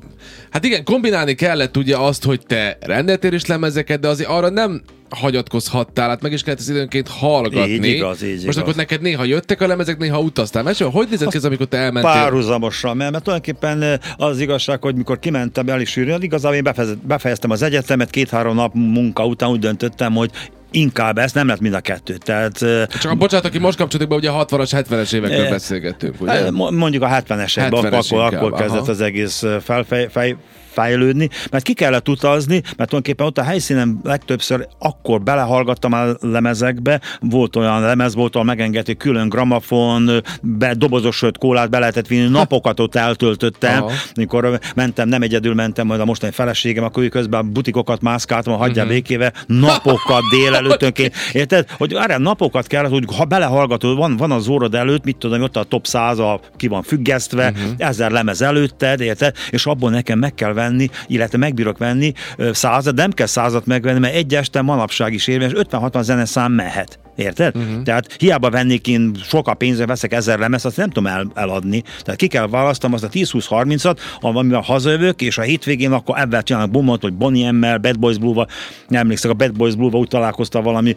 hát 0.56 0.66
igen, 0.66 0.84
kombinálni 0.84 1.34
kellett 1.34 1.78
ugye 1.78 1.98
azt, 1.98 2.24
hogy 2.24 2.42
te 2.48 2.78
rendeltél 2.82 3.34
is 3.34 3.46
lemezeket, 3.46 4.00
de 4.00 4.08
azért 4.08 4.30
arra 4.30 4.50
nem 4.50 4.82
hagyatkozhattál, 5.10 6.10
hát 6.10 6.22
meg 6.22 6.32
is 6.32 6.44
kellett 6.44 6.60
az 6.60 6.70
időnként 6.70 7.08
hallgatni. 7.08 7.72
Így 7.72 7.86
igaz, 7.86 8.24
így 8.24 8.32
Most 8.32 8.44
igaz. 8.44 8.58
akkor 8.58 8.76
neked 8.76 9.02
néha 9.02 9.24
jöttek 9.24 9.62
a 9.62 9.68
lemezek, 9.68 9.98
néha 9.98 10.20
utaztál. 10.20 10.64
Mesélj, 10.64 10.90
hogy 10.92 11.08
nézett 11.10 11.30
ki 11.30 11.38
ez, 11.38 11.46
amikor 11.46 11.66
te 11.66 11.78
elmentél? 11.78 12.12
Párhuzamosan, 12.12 12.98
mert, 12.98 13.12
mert 13.12 13.24
tulajdonképpen 13.24 14.00
az 14.18 14.40
igazság, 14.40 14.82
hogy 14.82 14.96
mikor 14.96 15.20
kimentem 15.20 15.68
el 15.68 15.82
is 15.82 15.98
űrni, 15.98 16.18
igazából 16.20 16.58
én 16.58 16.98
befejeztem 17.02 17.50
az 17.50 17.62
egyetemet, 17.62 18.10
két-három 18.10 18.56
nap 18.56 18.74
munka 18.74 19.26
után 19.26 19.50
úgy 19.50 19.60
döntöttem, 19.60 20.14
hogy 20.14 20.32
inkább 20.76 21.18
ezt, 21.18 21.36
nem 21.36 21.48
lett 21.48 21.60
mind 21.60 21.74
a 21.74 21.80
kettő. 21.80 22.18
Tehát, 22.18 22.58
Csak 23.02 23.12
a 23.12 23.16
bocsánat, 23.16 23.46
aki 23.46 23.58
most 23.58 23.78
kapcsolódik 23.78 24.10
be, 24.10 24.16
ugye 24.16 24.30
a 24.30 24.46
60-as, 24.46 24.84
70-es 24.90 25.14
évekről 25.14 25.50
beszélgettünk, 25.50 26.22
ugye? 26.22 26.52
Mondjuk 26.52 27.04
a 27.04 27.08
70-esekben, 27.08 27.80
70 27.82 27.94
akkor, 27.94 28.34
akkor 28.34 28.54
kezdett 28.54 28.88
az 28.88 29.02
egész 29.02 29.44
felfej, 29.64 30.08
fej, 30.12 30.36
fejlődni, 30.76 31.30
mert 31.52 31.64
ki 31.64 31.74
kellett 31.74 32.10
utazni, 32.10 32.54
mert 32.54 32.90
tulajdonképpen 32.90 33.26
ott 33.26 33.38
a 33.38 33.44
helyszínen 33.44 34.00
legtöbbször 34.04 34.68
akkor 34.80 35.22
belehallgattam 35.22 35.94
a 35.94 36.06
lemezekbe, 36.20 37.02
volt 37.20 37.56
olyan 37.56 37.82
lemez, 37.82 38.16
volt, 38.16 38.34
ahol 38.34 38.48
megengedték 38.48 38.98
külön 38.98 39.30
gramafon, 39.30 40.24
be 40.42 40.74
dobozosöt 40.74 41.38
kólát 41.38 41.70
be 41.70 41.80
lehetett 41.80 42.08
vinni, 42.08 42.30
napokat 42.30 42.80
ott 42.80 42.96
eltöltöttem, 42.96 43.84
Aha. 43.84 43.92
mikor 44.16 44.60
mentem, 44.76 45.08
nem 45.08 45.22
egyedül 45.22 45.54
mentem, 45.54 45.88
majd 45.88 46.00
a 46.00 46.06
mostani 46.06 46.32
feleségem, 46.32 46.84
akkor 46.84 47.04
ő 47.04 47.08
közben 47.08 47.52
butikokat 47.54 48.02
mászkáltam, 48.02 48.54
a 48.54 48.58
hagyja 48.58 48.82
uh-huh. 48.82 48.98
békéve, 48.98 49.34
napokat 49.48 50.22
délelőttönként, 50.32 51.14
érted? 51.32 51.70
Hogy 51.78 51.94
erre 51.94 52.18
napokat 52.18 52.68
kell, 52.68 52.88
hogy 52.88 53.04
ha 53.18 53.26
belehallgatod, 53.26 53.98
van, 53.98 54.18
van 54.18 54.32
az 54.32 54.48
órod 54.48 54.76
előtt, 54.76 55.04
mit 55.04 55.18
tudom, 55.18 55.42
ott 55.42 55.56
a 55.56 55.64
top 55.64 55.88
100 55.88 56.20
a, 56.20 56.40
ki 56.56 56.68
van 56.68 56.84
függesztve, 56.84 57.50
uh-huh. 57.50 57.72
ezer 57.78 58.12
lemez 58.12 58.42
előtted, 58.42 59.00
érted? 59.00 59.36
És 59.50 59.66
abból 59.66 59.90
nekem 59.90 60.20
meg 60.20 60.34
kell 60.34 60.54
venni 60.54 60.65
venni, 60.68 60.90
illetve 61.08 61.38
megbírok 61.38 61.78
venni 61.78 62.14
százat, 62.52 62.96
nem 62.96 63.12
kell 63.12 63.26
százat 63.26 63.66
megvenni, 63.66 64.00
mert 64.00 64.16
egy 64.16 64.36
este 64.36 64.62
manapság 64.62 65.14
is 65.14 65.28
érvényes, 65.28 65.54
50-60 65.72 66.02
zeneszám 66.02 66.52
mehet. 66.52 67.00
Érted? 67.16 67.56
Uh-huh. 67.56 67.82
Tehát 67.84 68.16
hiába 68.20 68.50
vennék 68.50 68.88
én 68.88 69.12
sokkal 69.24 69.56
pénzre, 69.56 69.86
veszek 69.86 70.14
ezer 70.14 70.40
lemez, 70.40 70.66
azt 70.66 70.78
nem 70.78 70.90
tudom 70.90 71.08
el, 71.14 71.28
eladni. 71.34 71.84
Tehát 72.02 72.20
ki 72.20 72.28
kell 72.28 72.48
választom 72.48 72.94
azt 72.94 73.04
a 73.04 73.10
10-20-30-at, 73.10 73.98
amivel 74.20 74.62
hazajövök, 74.62 75.22
és 75.22 75.38
a 75.38 75.42
hétvégén 75.42 75.92
akkor 75.92 76.20
ebben 76.20 76.44
csinálnak 76.44 76.72
bomot, 76.72 77.02
hogy 77.02 77.14
Bonnie 77.14 77.52
M-mel, 77.52 77.78
Bad 77.78 78.00
Boys 78.00 78.18
Blue-val, 78.18 78.48
nem 78.88 79.02
emlékszek, 79.02 79.32
a 79.32 79.34
Bad 79.34 79.56
Boys 79.56 79.76
Blue-val 79.76 80.00
úgy 80.00 80.08
találkoztam 80.08 80.64
valami, 80.64 80.96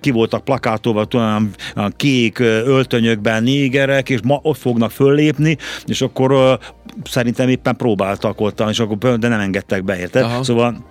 ki 0.00 0.10
voltak 0.10 0.44
plakátolva, 0.44 1.04
tudom, 1.04 1.50
a 1.74 1.88
kék 1.88 2.38
öltönyökben 2.38 3.42
négerek, 3.42 4.08
és 4.08 4.20
ma 4.24 4.38
ott 4.42 4.58
fognak 4.58 4.90
föllépni, 4.90 5.56
és 5.86 6.00
akkor 6.00 6.58
szerintem 7.04 7.48
éppen 7.48 7.76
próbáltak 7.76 8.40
ott, 8.40 8.62
és 8.70 8.78
akkor 8.78 9.18
de 9.18 9.28
nem 9.28 9.40
engedtek 9.40 9.84
be, 9.84 9.98
érted? 9.98 10.22
Aha. 10.22 10.42
Szóval 10.42 10.90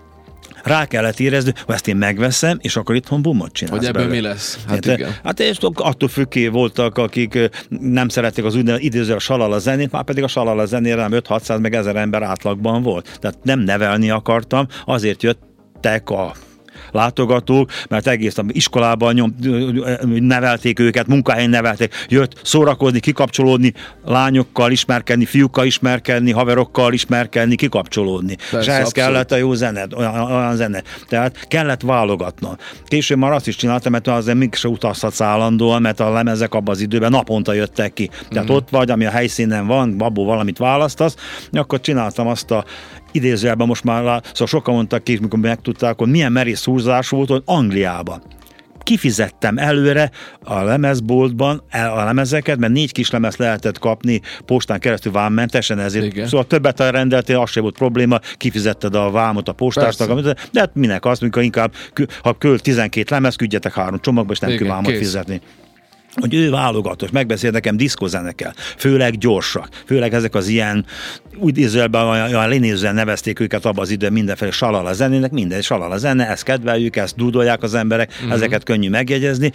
rá 0.63 0.85
kellett 0.85 1.19
érezni, 1.19 1.53
hogy 1.65 1.75
ezt 1.75 1.87
én 1.87 1.95
megveszem, 1.95 2.57
és 2.61 2.75
akkor 2.75 2.95
itthon 2.95 3.21
bumot 3.21 3.51
csinálsz 3.51 3.77
Hogy 3.77 3.87
ebből 3.87 4.01
belőle. 4.07 4.21
mi 4.21 4.27
lesz? 4.27 4.59
Hát, 4.67 4.85
hát 4.85 4.97
igen. 4.97 5.15
Hát 5.23 5.39
és 5.39 5.57
attól 5.73 6.09
függé 6.09 6.47
voltak, 6.47 6.97
akik 6.97 7.49
nem 7.69 8.07
szerették 8.07 8.45
az 8.45 8.55
úgynevezett 8.55 8.85
idéző 8.85 9.13
a 9.13 9.19
salala 9.19 9.59
zenét, 9.59 9.91
már 9.91 10.03
pedig 10.03 10.23
a 10.23 10.27
salala 10.27 10.65
zenére 10.65 11.07
nem 11.07 11.21
5-600 11.27 11.61
meg 11.61 11.75
1000 11.75 11.95
ember 11.95 12.23
átlagban 12.23 12.83
volt. 12.83 13.17
Tehát 13.19 13.37
nem 13.43 13.59
nevelni 13.59 14.09
akartam, 14.09 14.67
azért 14.85 15.23
jöttek 15.23 16.09
a 16.09 16.33
látogatók, 16.91 17.69
mert 17.89 18.07
egész 18.07 18.35
iskolában 18.47 19.13
nyom, 19.13 19.35
nevelték 20.19 20.79
őket, 20.79 21.07
munkahelyen 21.07 21.49
nevelték, 21.49 22.05
jött 22.07 22.39
szórakozni, 22.43 22.99
kikapcsolódni, 22.99 23.73
lányokkal 24.05 24.71
ismerkedni, 24.71 25.25
fiúkkal 25.25 25.65
ismerkedni, 25.65 26.31
haverokkal 26.31 26.93
ismerkedni, 26.93 27.55
kikapcsolódni. 27.55 28.35
Persze, 28.35 28.59
és 28.59 28.67
ehhez 28.67 28.87
abszolút. 28.87 29.09
kellett 29.09 29.31
a 29.31 29.35
jó 29.35 29.53
zene, 29.53 29.85
olyan, 29.95 30.31
olyan 30.31 30.55
zene. 30.55 30.83
Tehát 31.07 31.47
kellett 31.47 31.81
válogatnom. 31.81 32.55
Később 32.85 33.17
már 33.17 33.31
azt 33.31 33.47
is 33.47 33.55
csináltam, 33.55 33.91
mert 33.91 34.07
azért 34.07 34.37
mégse 34.37 34.67
utazhatsz 34.67 35.21
állandóan, 35.21 35.81
mert 35.81 35.99
a 35.99 36.11
lemezek 36.11 36.53
abban 36.53 36.73
az 36.73 36.81
időben 36.81 37.11
naponta 37.11 37.53
jöttek 37.53 37.93
ki. 37.93 38.09
Tehát 38.29 38.51
mm. 38.51 38.53
ott 38.53 38.69
vagy, 38.69 38.91
ami 38.91 39.05
a 39.05 39.09
helyszínen 39.09 39.67
van, 39.67 39.95
abból 39.99 40.25
valamit 40.25 40.57
választasz, 40.57 41.15
akkor 41.51 41.79
csináltam 41.79 42.27
azt 42.27 42.51
a 42.51 42.65
idézőjelben 43.11 43.67
most 43.67 43.83
már, 43.83 44.03
szóval 44.03 44.47
sokan 44.47 44.73
mondtak 44.73 45.03
ki, 45.03 45.17
mikor 45.21 45.39
megtudták, 45.39 45.97
hogy 45.97 46.09
milyen 46.09 46.31
merész 46.31 46.63
húzás 46.63 47.09
volt 47.09 47.29
hogy 47.29 47.41
Angliában 47.45 48.21
kifizettem 48.83 49.57
előre 49.57 50.11
a 50.43 50.61
lemezboltban 50.61 51.63
a 51.71 52.03
lemezeket, 52.03 52.57
mert 52.57 52.73
négy 52.73 52.91
kis 52.91 53.09
lemez 53.09 53.35
lehetett 53.35 53.79
kapni 53.79 54.21
postán 54.45 54.79
keresztül 54.79 55.11
vámmentesen, 55.11 55.79
ezért 55.79 56.05
Igen. 56.05 56.27
szóval 56.27 56.47
többet 56.47 56.79
rendeltél, 56.79 57.39
az 57.39 57.49
sem 57.49 57.63
volt 57.63 57.77
probléma, 57.77 58.19
kifizetted 58.37 58.95
a 58.95 59.11
vámot 59.11 59.47
a 59.47 59.53
postásnak, 59.53 60.19
de 60.51 60.59
hát 60.59 60.75
minek 60.75 61.05
azt, 61.05 61.21
amikor 61.21 61.43
inkább, 61.43 61.73
ha 62.23 62.37
költ 62.37 62.61
12 62.61 63.05
lemez, 63.09 63.35
küldjetek 63.35 63.73
három 63.73 63.99
csomagba, 63.99 64.31
és 64.33 64.39
nem 64.39 64.55
kell 64.55 64.67
vámot 64.67 64.91
kész. 64.91 64.97
fizetni 64.97 65.41
hogy 66.19 66.33
ő 66.33 66.49
válogatós, 66.49 67.09
megbeszél 67.09 67.51
nekem 67.51 67.77
diszkozenekkel, 67.77 68.53
főleg 68.77 69.17
gyorsak, 69.17 69.69
főleg 69.85 70.13
ezek 70.13 70.35
az 70.35 70.47
ilyen, 70.47 70.85
úgy 71.37 71.57
ízőben 71.57 72.07
olyan 72.07 72.49
lenézően 72.49 72.93
nevezték 72.93 73.39
őket 73.39 73.65
abban 73.65 73.83
az 73.83 73.89
időben 73.89 74.13
mindenféle 74.13 74.51
salala 74.51 74.93
zenének, 74.93 75.31
minden 75.31 75.61
salala 75.61 75.97
zene, 75.97 76.27
ezt 76.27 76.43
kedveljük, 76.43 76.95
ezt 76.95 77.15
dúdolják 77.15 77.63
az 77.63 77.73
emberek, 77.73 78.11
uh-huh. 78.17 78.33
ezeket 78.33 78.63
könnyű 78.63 78.89
megjegyezni, 78.89 79.51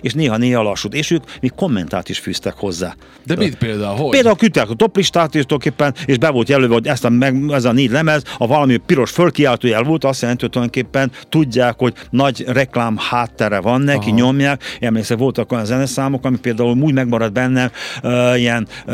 és 0.00 0.12
néha-néha 0.12 0.62
lassút, 0.62 0.94
és 0.94 1.10
ők 1.10 1.22
még 1.40 1.52
kommentát 1.54 2.08
is 2.08 2.18
fűztek 2.18 2.54
hozzá. 2.54 2.94
De 3.26 3.36
mit 3.36 3.56
például, 3.56 3.96
hogy? 3.96 4.10
Például 4.10 4.36
küldtek 4.36 4.70
a 4.70 4.74
toplistát, 4.74 5.34
és 5.34 5.44
tulajdonképpen, 5.46 5.94
és 6.06 6.18
be 6.18 6.30
volt 6.30 6.48
jelölve, 6.48 6.74
hogy 6.74 6.86
ezt 6.86 7.04
a, 7.04 7.08
meg, 7.08 7.36
ez 7.50 7.64
a 7.64 7.72
négy 7.72 7.90
lemez, 7.90 8.22
a 8.38 8.46
valami 8.46 8.76
piros 8.76 9.10
fölkiáltójel 9.10 9.82
volt, 9.82 10.04
azt 10.04 10.20
jelenti, 10.20 10.42
hogy 10.42 10.50
tulajdonképpen 10.50 11.10
tudják, 11.28 11.74
hogy 11.78 11.94
nagy 12.10 12.44
reklám 12.46 12.96
háttere 12.96 13.60
van 13.60 13.80
neki, 13.80 14.06
Aha. 14.06 14.16
nyomják. 14.16 14.62
Emlékszem, 14.80 15.18
voltak 15.18 15.52
olyan 15.52 15.64
zenes 15.64 15.93
számok, 15.94 16.24
ami 16.24 16.36
például 16.36 16.76
úgy 16.76 16.92
megmaradt 16.92 17.32
bennem, 17.32 17.70
uh, 18.02 18.38
ilyen 18.38 18.68
uh, 18.86 18.92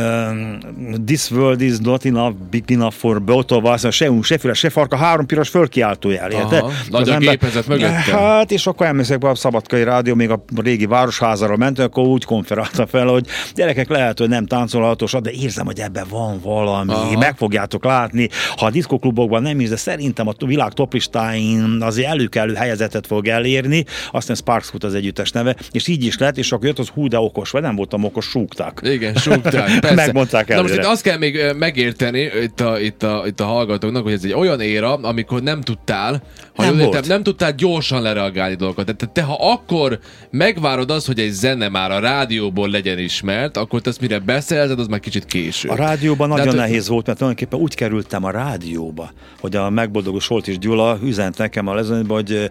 This 1.06 1.30
world 1.30 1.60
is 1.60 1.78
not 1.78 2.04
enough, 2.04 2.34
big 2.50 2.64
enough 2.66 2.94
for 2.94 3.22
both 3.22 3.52
of 3.52 3.64
us, 3.64 3.94
se 3.96 4.10
un, 4.10 4.22
se 4.22 4.38
füle, 4.38 4.54
se 4.54 4.70
farka, 4.70 4.96
három 4.96 5.26
piros 5.26 5.48
fölkiáltójel, 5.48 6.30
érte? 6.30 6.64
Nagy 6.90 7.08
a 7.08 7.18
gépezet 7.18 7.66
mögötte. 7.66 8.16
Hát, 8.16 8.50
és 8.50 8.66
akkor 8.66 8.86
emlékszek, 8.86 9.24
a 9.24 9.34
Szabadkai 9.34 9.84
Rádió 9.84 10.14
még 10.14 10.30
a 10.30 10.44
régi 10.56 10.86
városházára 10.86 11.56
ment, 11.56 11.78
akkor 11.78 12.06
úgy 12.06 12.24
konferálta 12.24 12.86
fel, 12.86 13.06
hogy 13.06 13.26
gyerekek 13.54 13.88
lehet, 13.88 14.18
hogy 14.18 14.28
nem 14.28 14.46
táncolhatos, 14.46 15.12
de 15.22 15.30
érzem, 15.30 15.66
hogy 15.66 15.80
ebben 15.80 16.06
van 16.10 16.40
valami, 16.42 16.92
Aha. 16.92 17.18
meg 17.18 17.36
fogjátok 17.36 17.84
látni. 17.84 18.28
Ha 18.56 18.66
a 18.66 18.70
diszkoklubokban 18.70 19.42
nem 19.42 19.60
is, 19.60 19.68
de 19.68 19.76
szerintem 19.76 20.28
a 20.28 20.32
világ 20.46 20.72
toplistáin 20.72 21.78
azért 21.80 22.08
előkelő 22.08 22.54
helyezetet 22.54 23.06
fog 23.06 23.26
elérni, 23.26 23.84
aztán 24.10 24.36
Sparks 24.36 24.72
az 24.78 24.94
együttes 24.94 25.30
neve, 25.30 25.56
és 25.70 25.88
így 25.88 26.04
is 26.04 26.18
lett, 26.18 26.38
és 26.38 26.52
akkor 26.52 26.66
jött 26.66 26.78
az 26.78 26.89
hú, 26.94 27.08
de 27.08 27.18
okos, 27.18 27.50
vagy 27.50 27.62
nem 27.62 27.76
voltam 27.76 28.04
okos, 28.04 28.24
súgták. 28.24 28.80
Igen, 28.82 29.14
súgták, 29.14 29.78
persze. 29.80 29.94
Megmondták 29.94 30.50
el. 30.50 30.56
Na 30.56 30.62
most 30.62 30.74
itt 30.74 30.84
azt 30.84 31.02
kell 31.02 31.18
még 31.18 31.40
megérteni 31.58 32.30
itt 32.42 32.60
a, 32.60 32.80
itt, 32.80 33.02
a, 33.02 33.22
itt 33.26 33.40
a 33.40 33.44
hallgatóknak, 33.44 34.02
hogy 34.02 34.12
ez 34.12 34.24
egy 34.24 34.32
olyan 34.32 34.60
éra, 34.60 34.94
amikor 34.94 35.42
nem 35.42 35.60
tudtál, 35.60 36.22
ha 36.54 36.64
nem, 36.64 36.78
értem, 36.78 37.02
nem 37.06 37.22
tudtál 37.22 37.52
gyorsan 37.52 38.02
lereagálni 38.02 38.54
dolgokat. 38.54 38.96
Tehát 38.96 39.14
te, 39.14 39.22
ha 39.22 39.52
akkor 39.52 39.98
megvárod 40.30 40.90
az, 40.90 41.06
hogy 41.06 41.18
egy 41.18 41.30
zene 41.30 41.68
már 41.68 41.90
a 41.90 41.98
rádióból 41.98 42.68
legyen 42.68 42.98
ismert, 42.98 43.56
akkor 43.56 43.80
te 43.80 43.90
ezt 43.90 44.00
mire 44.00 44.18
beszélted, 44.18 44.78
az 44.78 44.86
már 44.86 45.00
kicsit 45.00 45.24
késő. 45.24 45.68
A 45.68 45.74
rádióban 45.74 46.28
nagyon 46.28 46.46
hát, 46.46 46.54
nehéz 46.54 46.88
volt, 46.88 47.06
mert 47.06 47.18
tulajdonképpen 47.18 47.60
úgy 47.60 47.74
kerültem 47.74 48.24
a 48.24 48.30
rádióba, 48.30 49.12
hogy 49.40 49.56
a 49.56 49.70
megboldogó 49.70 50.20
és 50.44 50.58
Gyula 50.58 50.98
üzent 51.02 51.38
nekem 51.38 51.66
a 51.66 51.74
lezőnyben, 51.74 52.16
hogy 52.16 52.50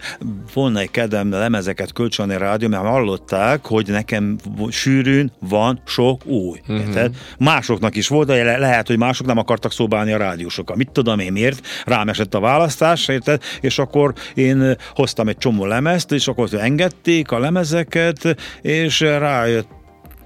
volna 0.53 0.79
egy 0.79 0.91
kedvem 0.91 1.31
lemezeket 1.31 1.93
kölcsönni 1.93 2.33
a 2.33 2.37
rádió, 2.37 2.67
mert 2.67 2.83
hallották, 2.83 3.65
hogy 3.65 3.87
nekem 3.87 4.28
sűrűn 4.69 5.31
van 5.39 5.81
sok 5.85 6.25
új. 6.25 6.61
Uh-huh. 6.67 7.05
Másoknak 7.39 7.95
is 7.95 8.07
volt, 8.07 8.27
de 8.27 8.57
lehet, 8.57 8.87
hogy 8.87 8.97
mások 8.97 9.27
nem 9.27 9.37
akartak 9.37 9.71
szóbálni 9.71 10.11
a 10.11 10.17
rádiósokkal. 10.17 10.75
Mit 10.75 10.91
tudom 10.91 11.19
én 11.19 11.31
miért? 11.31 11.67
Rám 11.85 12.09
esett 12.09 12.33
a 12.33 12.39
választás, 12.39 13.07
érted? 13.07 13.41
És 13.61 13.79
akkor 13.79 14.13
én 14.33 14.75
hoztam 14.93 15.27
egy 15.27 15.37
csomó 15.37 15.65
lemezt, 15.65 16.11
és 16.11 16.27
akkor 16.27 16.49
engedték 16.51 17.31
a 17.31 17.39
lemezeket, 17.39 18.35
és 18.61 18.99
rájött 18.99 19.77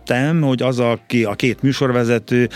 tettem, 0.03 0.41
hogy 0.41 0.61
az, 0.61 0.79
aki 0.79 1.23
a 1.23 1.33
két 1.33 1.61
műsorvezető, 1.61 2.49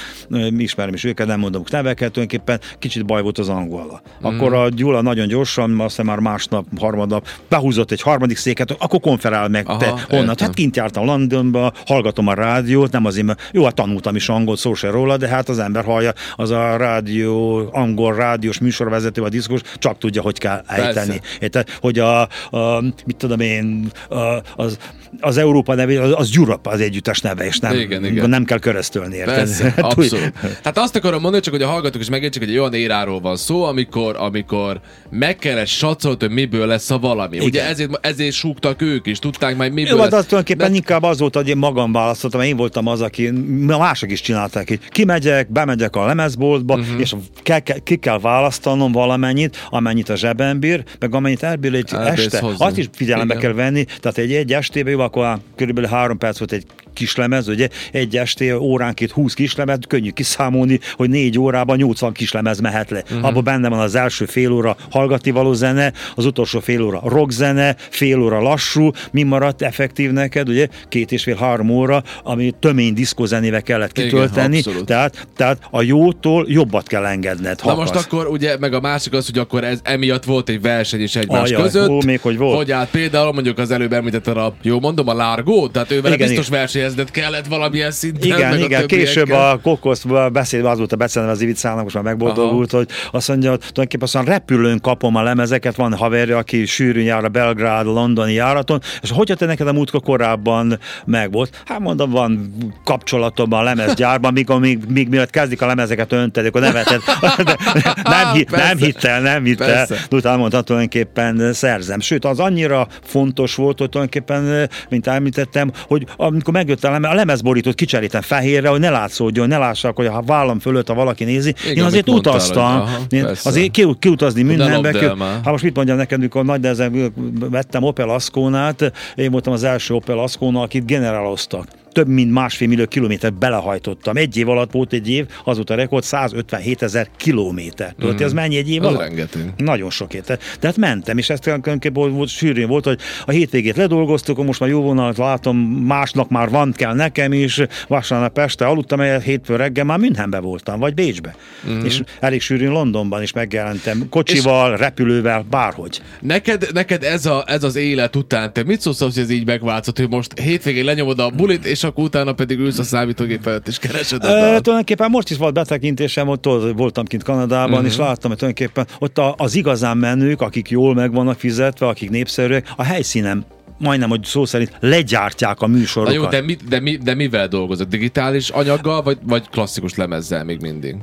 ismerem 0.58 0.94
is 0.94 1.04
őket, 1.04 1.27
nem 1.27 1.39
mondom 1.39 1.63
neveket, 1.70 2.12
tulajdonképpen 2.12 2.60
kicsit 2.80 3.06
baj 3.06 3.22
volt 3.22 3.38
az 3.38 3.50
angola. 3.50 4.01
Akkor 4.22 4.50
mm. 4.50 4.54
a 4.54 4.70
Gyula 4.70 5.01
nagyon 5.01 5.27
gyorsan, 5.27 5.80
aztán 5.80 6.06
már 6.06 6.20
másnap, 6.20 6.66
harmadnap 6.80 7.27
behúzott 7.50 7.92
egy 7.92 8.01
harmadik 8.01 8.38
széket, 8.38 8.72
akkor 8.72 9.00
konferál 9.00 9.48
meg, 9.48 9.70
Aha, 9.70 9.77
te 9.77 9.94
honnan? 10.10 10.36
Hát 10.39 10.54
kint 10.54 10.75
jártam 10.75 11.06
Londonba, 11.06 11.74
hallgatom 11.86 12.27
a 12.27 12.34
rádiót, 12.34 12.92
nem 12.92 13.06
azért, 13.06 13.25
mert 13.25 13.50
jó, 13.51 13.63
hát 13.63 13.75
tanultam 13.75 14.16
is 14.16 14.30
angolt, 14.30 14.60
szó 14.60 14.74
se 14.74 14.89
róla, 14.89 15.18
de 15.18 15.27
hát 15.27 15.50
az 15.50 15.60
ember 15.60 15.84
hallja, 15.84 16.13
az 16.36 16.50
a 16.50 16.77
rádió, 16.77 17.70
angol 17.72 18.16
rádiós 18.16 18.60
műsorvezető, 18.60 19.22
vagy 19.22 19.32
diszkos, 19.32 19.62
csak 19.75 19.98
tudja, 19.98 20.22
hogy 20.22 20.39
kell 20.39 20.62
ejteni. 20.68 21.22
Tehát, 21.39 21.77
hogy 21.82 22.00
a, 22.00 22.22
a, 22.50 22.82
mit 22.82 23.16
tudom 23.18 23.39
én, 23.39 23.92
a, 24.10 24.42
az, 24.56 24.77
az 25.19 25.38
Európa 25.38 25.75
neve, 25.75 26.15
az 26.15 26.31
Europe 26.36 26.69
az 26.69 26.79
együttes 26.79 27.19
neve, 27.19 27.45
és 27.45 27.59
nem, 27.59 27.79
igen, 27.79 28.05
igen. 28.05 28.29
nem 28.29 28.43
kell 28.43 28.59
köröztölni, 28.59 29.15
érted? 29.15 29.36
Persze, 29.36 29.63
hát, 29.75 29.79
abszolút. 29.79 30.31
Hát 30.63 30.77
azt 30.77 30.95
akarom 30.95 31.21
mondani, 31.21 31.43
csak 31.43 31.53
hogy 31.53 31.62
a 31.63 31.67
hallgatók 31.67 32.01
is 32.01 32.09
megértsék, 32.09 32.41
hogy 32.41 32.51
egy 32.51 32.57
olyan 32.57 32.74
éráról 32.74 33.19
van 33.19 33.36
szó, 33.36 33.63
amikor, 33.63 34.15
amikor 34.19 34.79
meg 35.09 35.36
kellett 35.36 35.67
sacolt, 35.67 36.21
hogy 36.21 36.31
miből 36.31 36.67
lesz 36.67 36.89
a 36.89 37.00
valami. 37.00 37.36
Igen. 37.36 37.47
Ugye 37.47 37.65
ezért, 37.65 38.00
ezért 38.01 38.36
súgtak 38.36 38.81
ők 38.81 39.05
is, 39.05 39.19
tudták 39.19 39.55
majd 39.55 39.74
miből 39.74 39.91
Jó, 39.91 39.97
lesz. 39.97 40.12
Hát 40.12 40.19
az 40.19 40.25
tulajdonképpen 40.25 40.71
de... 40.71 40.77
inkább 40.77 41.03
az 41.03 41.19
volt, 41.19 41.36
hogy 41.36 41.47
én 41.47 41.57
magam 41.57 41.91
választottam, 41.91 42.41
én 42.41 42.57
voltam 42.57 42.88
az, 42.88 43.01
aki 43.01 43.29
mások 43.67 44.12
is 44.12 44.21
csinálták, 44.21 44.67
hogy 44.67 44.79
kimegyek, 44.89 45.51
bemegyek 45.51 45.95
a 45.95 46.05
lemezboltba, 46.05 46.75
uh-huh. 46.75 47.00
és 47.00 47.15
ke, 47.43 47.59
ke, 47.59 47.79
ki 47.83 47.95
kell 47.95 48.19
választanom 48.19 48.91
valamennyit, 48.91 49.57
amennyit 49.69 50.09
a 50.09 50.15
zsebem 50.15 50.59
bír, 50.59 50.83
meg 51.00 51.15
amennyit 51.15 51.43
elbír 51.43 51.74
egy 51.74 51.93
este. 51.93 52.39
Hozzá. 52.39 52.65
Azt 52.65 52.77
is 52.77 52.86
figyelembe 52.91 53.33
Igen. 53.33 53.45
kell 53.45 53.53
venni, 53.53 53.86
tehát 54.00 54.17
egy, 54.17 54.33
egy 54.33 54.53
estében 54.53 54.93
jó, 54.93 55.06
akkor 55.07 55.39
körülbelül 55.55 55.89
három 55.89 56.17
perc 56.17 56.37
volt 56.39 56.51
egy 56.51 56.65
kislemez, 56.98 57.48
ugye 57.48 57.68
egy 57.92 58.18
este 58.18 58.60
óránként 58.60 59.12
20 59.12 59.34
kislemez, 59.34 59.77
könnyű 59.88 60.10
kiszámolni, 60.10 60.79
hogy 60.94 61.10
négy 61.10 61.40
órában 61.40 61.77
80 61.77 62.14
kislemez 62.14 62.60
mehet 62.60 62.90
le. 62.90 63.03
Uh-huh. 63.03 63.25
Abban 63.25 63.44
benne 63.44 63.70
van 63.70 63.79
az 63.79 63.96
első 63.96 64.25
fél 64.25 64.51
óra 64.51 64.75
hallgatni 64.92 65.31
való 65.31 65.53
zene, 65.53 65.94
az 66.16 66.25
utolsó 66.25 66.60
fél 66.60 66.81
óra 66.81 67.01
rockzene, 67.05 67.75
fél 67.90 68.22
óra 68.22 68.42
lassú, 68.42 68.92
mi 69.12 69.24
maradt 69.24 69.62
effektív 69.62 70.12
neked, 70.12 70.50
ugye 70.50 70.68
két 70.90 71.12
és 71.12 71.24
fél 71.24 71.36
három 71.36 71.70
óra, 71.70 72.03
ami 72.24 72.53
tömény 72.60 72.94
diszkozenével 72.94 73.62
kellett 73.62 73.92
kitölteni, 73.92 74.57
Igen, 74.57 74.86
tehát, 74.86 75.27
tehát 75.36 75.57
a 75.72 75.81
jótól 75.81 76.46
jobbat 76.48 76.88
kell 76.88 77.05
engedned. 77.05 77.60
Na 77.64 77.75
most 77.75 77.96
akkor 77.96 78.27
ugye, 78.27 78.57
meg 78.57 78.74
a 78.74 78.79
másik 78.79 79.14
az, 79.14 79.25
hogy 79.25 79.38
akkor 79.38 79.64
ez 79.64 79.79
emiatt 79.83 80.24
volt 80.24 80.50
egy 80.50 80.62
verseny 80.62 81.01
is 81.01 81.16
egymás 81.16 81.50
Ajaj, 81.50 81.62
között. 81.62 81.90
Ó, 81.90 82.00
még 82.05 82.20
hogy 82.20 82.38
volt. 82.38 82.57
Hogy 82.57 82.72
hát 82.72 82.90
például 82.90 83.33
mondjuk 83.33 83.57
az 83.57 83.72
előbb 83.72 83.94
említetted 83.94 84.38
a, 84.38 84.55
jó 84.62 84.79
mondom, 84.79 85.07
a 85.07 85.14
Largo, 85.14 85.68
tehát 85.68 85.92
ővel 85.92 86.14
igen, 86.14 86.27
biztos 86.27 86.50
versenyezned 86.95 87.11
kellett 87.11 87.47
valamilyen 87.47 87.91
szinten. 87.91 88.23
Igen, 88.23 88.50
meg 88.50 88.59
igen, 88.59 88.83
a 88.83 88.85
később 88.85 89.29
a 89.29 89.59
Kokosz 89.63 90.03
beszédben 90.31 90.71
az 90.71 90.77
volt 90.77 90.91
a 90.91 90.95
beceneve 90.95 91.31
az 91.31 91.41
Ivicának, 91.41 91.83
most 91.83 91.95
már 91.95 92.03
megboldogult, 92.03 92.71
hogy 92.71 92.87
azt 93.11 93.27
mondja, 93.27 93.50
hogy 93.50 93.59
tulajdonképpen 93.59 94.05
aztán 94.05 94.25
repülőn 94.25 94.81
kapom 94.81 95.15
a 95.15 95.21
lemezeket, 95.21 95.75
van 95.75 95.95
haverja, 95.95 96.37
aki 96.37 96.65
sűrűn 96.65 97.03
jár 97.03 97.23
a 97.23 97.29
Belgrád, 97.29 97.85
londoni 97.85 98.33
járaton, 98.33 98.81
és 99.01 99.11
hogyha 99.11 99.35
te 99.35 99.45
neked 99.45 99.67
a 99.67 99.73
múltkor 99.73 100.01
korábban 100.01 100.79
megvolt, 101.05 101.61
hát 101.65 101.79
mondom, 101.79 102.09
van 102.09 102.53
kapcsolatom 102.83 103.53
a 103.53 103.61
lemezgyárban, 103.61 104.33
míg, 104.33 104.50
míg, 104.50 104.79
míg 104.87 105.09
miatt 105.09 105.29
kezdik 105.29 105.61
a 105.61 105.65
lemezeket 105.65 106.11
önteni, 106.11 106.47
akkor 106.47 106.61
nem 106.61 106.73
veted, 106.73 107.01
nem, 108.03 108.33
hi, 108.33 108.45
nem 108.50 108.77
hittel, 108.77 109.21
nem 109.21 109.43
hittel, 109.43 109.87
utána 110.11 110.37
mondta, 110.37 110.61
tulajdonképpen 110.61 111.53
szerzem. 111.53 112.00
Sőt, 112.00 112.25
az 112.25 112.39
annyira 112.39 112.87
fontos 113.03 113.55
volt, 113.55 113.77
hogy 113.77 113.89
tulajdonképpen, 113.89 114.69
mint 114.89 115.07
említettem, 115.07 115.71
hogy 115.87 116.05
amikor 116.15 116.53
megjött 116.53 116.76
a, 116.83 116.92
lemez, 116.92 117.11
a 117.11 117.13
lemezborítót 117.13 117.75
kicserítem 117.75 118.22
fehérre, 118.22 118.70
hogy 118.70 118.79
ne 118.79 118.90
látszódjon, 118.90 119.48
ne 119.48 119.57
lássák, 119.57 119.96
hogy 119.96 120.05
a 120.05 120.22
vállam 120.25 120.59
fölött, 120.59 120.87
ha 120.87 120.94
valaki 120.94 121.24
nézi. 121.24 121.53
Igen, 121.63 121.77
én 121.77 121.83
azért 121.83 122.09
utaztam, 122.09 122.79
hogy, 122.79 122.81
aha, 122.81 122.98
én 123.09 123.25
azért 123.44 123.72
ki, 123.72 123.87
kiutazni 124.00 124.42
mindenbe. 124.42 125.16
Hát 125.20 125.51
most 125.51 125.63
mit 125.63 125.75
mondjam 125.75 125.98
neked, 125.98 126.20
amikor 126.20 126.46
nagy 126.46 126.61
nehezen 126.61 127.13
vettem 127.40 127.83
Opel 127.83 128.09
Asconát, 128.09 128.92
én 129.16 129.31
voltam 129.31 129.53
az 129.53 129.63
első 129.63 129.94
Opel 129.94 130.20
Ascona, 130.20 130.61
akit 130.61 130.85
generáloztak 130.85 131.68
több 131.98 132.07
mint 132.07 132.31
másfél 132.31 132.68
millió 132.68 132.86
kilométert 132.86 133.33
belehajtottam. 133.33 134.18
Egy 134.18 134.38
év 134.38 134.50
alatt 134.50 134.72
volt 134.72 134.94
egy 134.94 135.10
év, 135.10 135.25
az 135.44 135.55
volt 135.55 135.70
a 135.70 135.75
rekord 135.75 136.03
157 136.03 136.81
ezer 136.81 137.07
kilométer. 137.18 137.94
Tudod, 138.00 138.22
mm. 138.22 138.25
az 138.25 138.33
mennyi 138.33 138.57
egy 138.57 138.70
év 138.70 138.83
az 138.83 138.88
alatt? 138.88 139.01
Rengeteg. 139.01 139.53
Nagyon 139.57 139.90
sok 139.90 140.14
érte. 140.14 140.38
Tehát 140.60 140.77
mentem, 140.77 141.18
és 141.18 141.29
ezt 141.29 141.42
tulajdonképpen 141.42 142.12
volt, 142.12 142.29
sűrűn 142.29 142.68
volt, 142.68 142.86
hogy 142.86 143.00
a 143.25 143.31
hétvégét 143.31 143.75
ledolgoztuk, 143.75 144.44
most 144.44 144.60
már 144.60 144.70
jó 144.70 144.81
vonalat 144.81 145.18
látom, 145.18 145.57
másnak 145.86 146.29
már 146.29 146.50
van 146.50 146.74
kell 146.75 146.94
nekem 146.94 147.33
is, 147.33 147.62
vasárnap 147.88 148.38
este 148.38 148.66
aludtam, 148.66 149.00
egy 149.00 149.22
hétfő 149.22 149.55
reggel 149.55 149.83
már 149.83 149.98
Münchenbe 149.98 150.40
voltam, 150.40 150.79
vagy 150.79 150.94
Bécsbe. 150.94 151.36
Mm. 151.70 151.86
És 151.86 152.01
elég 152.20 152.42
sűrűn 152.42 152.72
Londonban 152.72 153.22
is 153.22 153.33
megjelentem, 153.33 154.10
kocsival, 154.10 154.74
és 154.74 154.79
repülővel, 154.79 155.46
bárhogy. 155.50 156.01
Neked, 156.22 156.68
neked 156.74 157.03
ez, 157.03 157.25
a, 157.25 157.44
ez 157.48 157.64
az 157.64 157.75
élet 157.75 158.16
után, 158.16 158.53
te 158.53 158.64
mit 158.64 158.81
szólsz, 158.81 159.00
hogy 159.00 159.18
ez 159.18 159.29
így 159.29 159.46
megváltozott, 159.46 159.98
hogy 159.98 160.10
most 160.10 160.40
hétvégén 160.40 160.86
lenyomod 160.86 161.20
a 161.20 161.29
bulit, 161.29 161.66
és 161.66 161.83
csak 161.87 161.97
utána 161.97 162.33
pedig 162.33 162.59
ülsz 162.59 162.79
a 162.79 162.83
számítógép 162.83 163.41
felett 163.41 163.67
és 163.67 163.77
keresed 163.77 164.23
a 164.23 164.27
e, 164.27 164.39
Tulajdonképpen 164.39 165.09
most 165.09 165.29
is 165.29 165.37
volt 165.37 165.53
betekintésem, 165.53 166.27
ott 166.27 166.45
voltam 166.75 167.05
kint 167.05 167.23
Kanadában, 167.23 167.71
uh-huh. 167.71 167.87
és 167.87 167.97
láttam, 167.97 168.29
hogy 168.29 168.39
tulajdonképpen 168.39 168.87
ott 169.00 169.19
az 169.37 169.55
igazán 169.55 169.97
menők, 169.97 170.41
akik 170.41 170.69
jól 170.69 170.93
meg 170.93 171.13
vannak 171.13 171.39
fizetve, 171.39 171.87
akik 171.87 172.09
népszerűek, 172.09 172.73
a 172.75 172.83
helyszínen 172.83 173.45
majdnem, 173.77 174.09
hogy 174.09 174.23
szó 174.23 174.45
szerint 174.45 174.71
legyártják 174.79 175.61
a 175.61 175.67
műsorokat. 175.67 176.15
Na 176.15 176.21
jó, 176.21 176.29
de, 176.29 176.41
mi, 176.41 176.57
de, 176.69 176.79
mi, 176.79 176.95
de 176.95 177.13
mivel 177.13 177.47
dolgozok? 177.47 177.87
Digitális 177.87 178.50
anyaggal, 178.50 179.01
vagy, 179.01 179.17
vagy 179.23 179.50
klasszikus 179.50 179.95
lemezzel 179.95 180.43
még 180.43 180.61
mindig? 180.61 180.95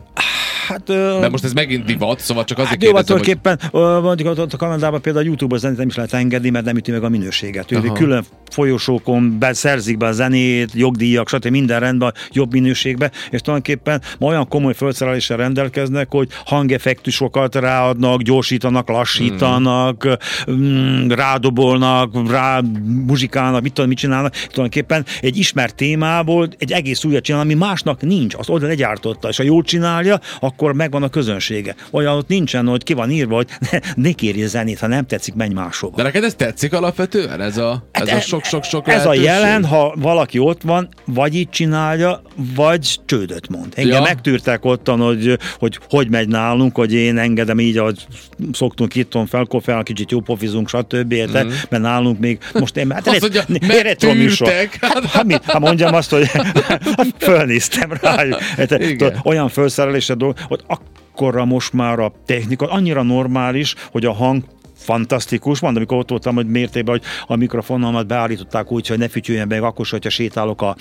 Hát, 0.69 0.85
De 1.21 1.29
most 1.29 1.45
ez 1.45 1.53
megint 1.53 1.85
divat, 1.85 2.21
szóval 2.21 2.45
csak 2.45 2.59
azért 2.59 2.71
Hát 2.71 2.83
jó, 2.83 2.93
kérdezem, 2.93 3.17
hogy... 3.17 3.27
tulajdonképpen 3.27 4.03
mondjuk 4.03 4.39
ott, 4.39 4.53
a 4.53 4.57
Kanadában 4.57 5.01
például 5.01 5.25
a 5.25 5.29
YouTube-on 5.29 5.61
zenét 5.61 5.79
nem 5.79 5.87
is 5.87 5.95
lehet 5.95 6.13
engedni, 6.13 6.51
mert 6.51 6.65
nem 6.65 6.77
üti 6.77 6.91
meg 6.91 7.05
a 7.05 7.09
minőséget. 7.09 7.73
Aha. 7.73 7.93
külön 7.93 8.25
folyosókon 8.49 9.39
beszerzik 9.39 9.97
be 9.97 10.07
a 10.07 10.13
zenét, 10.13 10.71
jogdíjak, 10.73 11.29
stb. 11.29 11.47
minden 11.47 11.81
rendben, 11.81 12.15
jobb 12.33 12.53
minőségbe, 12.53 13.11
és 13.31 13.41
tulajdonképpen 13.41 14.03
ma 14.19 14.27
olyan 14.27 14.49
komoly 14.49 14.75
felszereléssel 14.75 15.37
rendelkeznek, 15.37 16.11
hogy 16.11 16.29
hangeffektusokat 16.45 17.55
ráadnak, 17.55 18.23
gyorsítanak, 18.23 18.89
lassítanak, 18.89 20.09
mm. 20.51 21.09
rádobolnak, 21.09 22.31
rá 22.31 22.61
muzsikálnak, 23.07 23.63
mit 23.63 23.73
tudom, 23.73 23.89
mit 23.89 23.99
csinálnak. 23.99 24.33
Tulajdonképpen 24.33 25.05
egy 25.21 25.37
ismert 25.37 25.75
témából 25.75 26.49
egy 26.59 26.73
egész 26.73 27.05
újat 27.05 27.23
csinál, 27.23 27.41
ami 27.41 27.55
másnak 27.55 28.01
nincs, 28.01 28.35
azt 28.35 28.49
oda 28.49 28.67
legyártotta, 28.67 29.29
és 29.29 29.37
ha 29.37 29.43
jól 29.43 29.63
csinálja, 29.63 30.21
akkor 30.41 30.54
megvan 30.59 31.03
a 31.03 31.09
közönsége. 31.09 31.75
Olyan 31.91 32.17
ott 32.17 32.29
nincsen, 32.29 32.67
hogy 32.67 32.83
ki 32.83 32.93
van 32.93 33.11
írva, 33.11 33.35
hogy 33.35 33.49
ne, 33.71 33.79
ne 33.95 34.11
kérj 34.13 34.43
zenét, 34.43 34.79
ha 34.79 34.87
nem 34.87 35.07
tetszik, 35.07 35.35
menj 35.35 35.53
máshova. 35.55 35.97
De 35.97 36.03
neked 36.03 36.25
ez 36.25 36.35
tetszik 36.35 36.73
alapvetően? 36.73 37.41
Ez 37.41 37.57
a, 37.57 37.89
ez 37.91 38.09
a 38.13 38.21
sok-sok-sok 38.21 38.87
Hát 38.87 38.95
Ez 38.95 39.07
a 39.07 39.09
lehetőség? 39.09 39.31
jelen, 39.33 39.65
ha 39.65 39.95
valaki 39.99 40.39
ott 40.39 40.63
van, 40.63 40.89
vagy 41.05 41.35
így 41.35 41.49
csinálja, 41.51 42.23
vagy 42.55 42.97
csődöt 43.05 43.49
mond. 43.49 43.73
Engem 43.75 43.93
Ja. 43.95 44.01
megtűrtek 44.01 44.65
ottan, 44.65 45.01
hogy, 45.01 45.39
hogy 45.59 45.79
hogy 45.89 46.09
megy 46.11 46.29
nálunk, 46.29 46.77
hogy 46.77 46.93
én 46.93 47.19
engedem 47.19 47.61
így, 47.61 47.77
ahogy 47.79 48.07
szoktunk 48.53 48.95
itt 48.95 49.13
felkofel, 49.27 49.83
kicsit 49.83 50.11
jó 50.11 50.21
pofizunk, 50.21 50.69
stb. 50.69 51.13
Érted? 51.13 51.47
Mm. 51.47 51.51
Mert 51.69 51.83
nálunk 51.83 52.19
még 52.19 52.39
most 52.53 52.77
én... 52.77 52.91
Hát. 52.91 53.07
Azt 53.07 53.21
mondja, 53.21 53.45
retro 53.83 54.15
műsor. 54.15 54.47
megtűrtek. 54.49 54.91
Hát, 54.93 55.05
hát, 55.05 55.25
mit? 55.25 55.43
hát 55.45 55.59
mondjam 55.61 55.95
azt, 55.95 56.11
hogy 56.11 56.31
fölnéztem 57.19 57.93
rájuk. 58.01 58.39
Tudod, 58.69 59.15
Olyan 59.25 59.49
felszerelésre 59.49 60.15
dolg, 60.15 60.37
hogy 60.47 60.61
akkorra 60.67 61.45
most 61.45 61.73
már 61.73 61.99
a 61.99 62.13
technika 62.27 62.67
annyira 62.67 63.03
normális, 63.03 63.75
hogy 63.91 64.05
a 64.05 64.13
hang 64.13 64.43
fantasztikus. 64.77 65.61
Mondom, 65.61 65.79
amikor 65.83 65.99
ott 65.99 66.11
voltam, 66.11 66.35
hogy 66.35 66.47
mértékben, 66.47 66.95
hogy 66.95 67.05
a 67.27 67.37
mikrofonomat 67.37 68.07
beállították 68.07 68.73
úgy, 68.73 68.87
hogy 68.87 68.99
ne 68.99 69.09
fütyüljen 69.09 69.49
meg 69.49 69.63
akkor, 69.63 69.87
hogyha 69.91 70.11
sétálok 70.11 70.63
a 70.63 70.77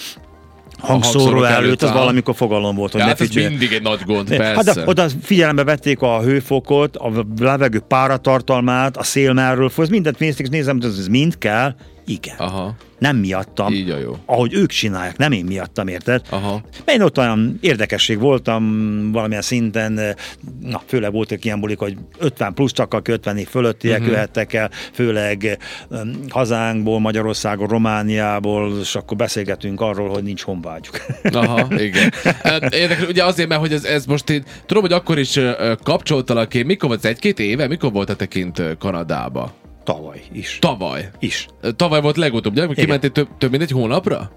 hangszóró 0.79 1.43
előtt, 1.43 1.81
az 1.81 1.91
valamikor 1.91 2.35
fogalom 2.35 2.75
volt, 2.75 2.91
hogy 2.91 2.99
Ja, 3.01 3.05
ne 3.05 3.11
hát 3.11 3.21
ez 3.21 3.33
mindig 3.33 3.71
egy 3.73 3.81
nagy 3.81 4.01
gond, 4.05 4.29
Hát 4.29 4.37
persze. 4.37 4.73
de 4.73 4.83
oda 4.85 5.05
figyelembe 5.21 5.63
vették 5.63 6.01
a 6.01 6.21
hőfokot, 6.21 6.95
a 6.95 7.25
levegő 7.39 7.79
páratartalmát, 7.79 8.97
a 8.97 9.03
szélmerről, 9.03 9.71
ez 9.77 9.89
mindent 9.89 10.19
nézték, 10.19 10.45
és 10.45 10.51
nézem, 10.51 10.81
hogy 10.81 10.85
ez 10.99 11.07
mind 11.07 11.37
kell. 11.37 11.75
Igen. 12.05 12.35
Aha, 12.37 12.75
Nem 12.99 13.17
miattam. 13.17 13.73
így 13.73 13.89
a 13.89 13.97
jó. 13.97 14.17
Ahogy 14.25 14.53
ők 14.53 14.69
csinálják, 14.69 15.17
nem 15.17 15.31
én 15.31 15.45
miattam, 15.45 15.87
érted? 15.87 16.21
Aha. 16.29 16.61
Én 16.85 17.01
ott 17.01 17.17
olyan 17.17 17.57
érdekesség 17.61 18.19
voltam 18.19 19.11
valamilyen 19.11 19.41
szinten, 19.41 20.15
na 20.61 20.81
főleg 20.85 21.11
voltak 21.11 21.45
ilyen 21.45 21.59
bulik, 21.59 21.79
hogy 21.79 21.97
50 22.17 22.53
plusz 22.53 22.71
csak, 22.71 22.93
aki 22.93 23.11
50 23.11 23.37
év 23.37 23.47
fölöttiek 23.47 23.99
uh-huh. 23.99 24.13
jöhettek 24.13 24.53
el, 24.53 24.69
főleg 24.93 25.57
um, 25.89 26.11
hazánkból, 26.29 26.99
Magyarországon, 26.99 27.67
Romániából, 27.67 28.79
és 28.79 28.95
akkor 28.95 29.17
beszélgetünk 29.17 29.81
arról, 29.81 30.09
hogy 30.09 30.23
nincs 30.23 30.41
honvágyuk. 30.41 31.05
Aha, 31.31 31.81
igen. 31.81 32.11
Hát, 32.43 32.73
Érdekes, 32.73 33.07
ugye 33.07 33.23
azért, 33.23 33.49
mert 33.49 33.61
hogy 33.61 33.73
ez, 33.73 33.83
ez 33.83 34.05
most 34.05 34.29
én 34.29 34.43
tudom, 34.65 34.83
hogy 34.83 34.93
akkor 34.93 35.19
is 35.19 35.39
kapcsoltalak 35.83 36.53
én, 36.53 36.65
mikor 36.65 36.89
volt 36.89 37.05
egy-két 37.05 37.39
éve, 37.39 37.67
mikor 37.67 37.91
volt 37.91 38.15
te 38.15 38.25
kint 38.25 38.61
Kanadába? 38.79 39.53
Tavaly 39.83 40.21
is. 40.31 40.57
Tavaly. 40.61 41.09
Is. 41.19 41.47
Tavaly 41.75 42.01
volt 42.01 42.17
legutóbb, 42.17 42.51
ugye? 42.51 42.67
Kimentél 42.67 43.09
több, 43.09 43.27
több 43.37 43.49
mint 43.49 43.63
egy 43.63 43.71
hónapra? 43.71 44.31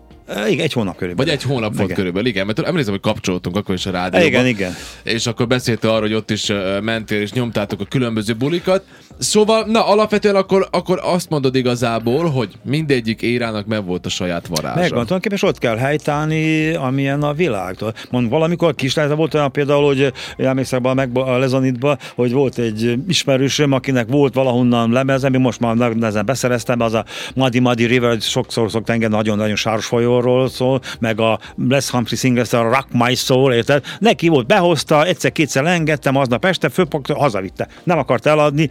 Igen, 0.49 0.65
egy 0.65 0.73
hónap 0.73 0.97
körülbelül. 0.97 1.33
Vagy 1.33 1.43
egy 1.43 1.51
hónap 1.51 1.73
volt 1.73 1.85
Igen. 1.85 1.97
körülbelül, 1.97 2.29
igen, 2.29 2.47
mert 2.47 2.59
emlékszem, 2.59 2.93
hogy 2.93 3.03
kapcsoltunk 3.03 3.57
akkor 3.57 3.75
is 3.75 3.87
a 3.87 3.91
rádióban. 3.91 4.29
Igen, 4.29 4.47
igen. 4.47 4.75
És 5.03 5.27
akkor 5.27 5.47
beszéltél 5.47 5.91
arról, 5.91 6.01
hogy 6.01 6.15
ott 6.15 6.31
is 6.31 6.53
mentél, 6.81 7.21
és 7.21 7.33
nyomtátok 7.33 7.81
a 7.81 7.85
különböző 7.85 8.35
bulikat. 8.35 8.85
Szóval, 9.19 9.65
na, 9.67 9.87
alapvetően 9.87 10.37
akkor, 10.37 10.69
akkor 10.71 11.01
azt 11.03 11.29
mondod 11.29 11.55
igazából, 11.55 12.31
hogy 12.31 12.51
mindegyik 12.63 13.23
érának 13.23 13.67
meg 13.67 13.85
volt 13.85 14.07
a 14.07 14.09
saját 14.09 14.47
varázsa. 14.47 14.81
Megvan, 14.81 14.91
tulajdonképpen 14.91 15.37
és 15.37 15.43
ott 15.43 15.59
kell 15.59 15.77
helytállni, 15.77 16.75
amilyen 16.75 17.23
a 17.23 17.33
világ. 17.33 17.77
Mond, 18.11 18.29
valamikor 18.29 18.75
kislány, 18.75 19.15
volt 19.15 19.35
olyan 19.35 19.53
például, 19.53 19.85
hogy 19.87 20.13
emlékszem 20.37 20.87
a, 20.87 21.19
a 21.21 21.39
Lezonitba, 21.39 21.97
hogy 22.15 22.33
volt 22.33 22.59
egy 22.59 22.99
ismerősöm, 23.09 23.73
akinek 23.73 24.09
volt 24.09 24.35
valahonnan 24.35 24.93
lemeze, 24.93 25.27
ami 25.27 25.39
most 25.39 25.61
már 25.61 25.77
nehezen 25.77 26.27
beszereztem, 26.27 26.81
az 26.81 26.95
a 26.95 27.05
Muddy 27.35 27.59
Muddy 27.59 27.85
River, 27.85 28.21
sokszor 28.21 28.71
szokta 28.71 28.93
engem 28.93 29.11
nagyon-nagyon 29.11 29.57
sáros 29.57 29.87
folyóról 29.87 30.49
szól, 30.49 30.81
meg 30.99 31.21
a 31.21 31.39
Les 31.69 31.91
Humphrey 31.91 32.19
Singers, 32.19 32.53
a 32.53 32.63
Rock 32.63 32.87
My 32.93 33.15
Soul, 33.15 33.53
érted? 33.53 33.85
Neki 33.99 34.29
volt, 34.29 34.47
behozta, 34.47 35.05
egyszer-kétszer 35.05 35.65
engedtem, 35.65 36.17
aznap 36.17 36.45
este 36.45 36.69
fölpakta, 36.69 37.19
hazavitte. 37.19 37.69
Nem 37.85 37.99
akart 37.99 38.27
eladni, 38.27 38.69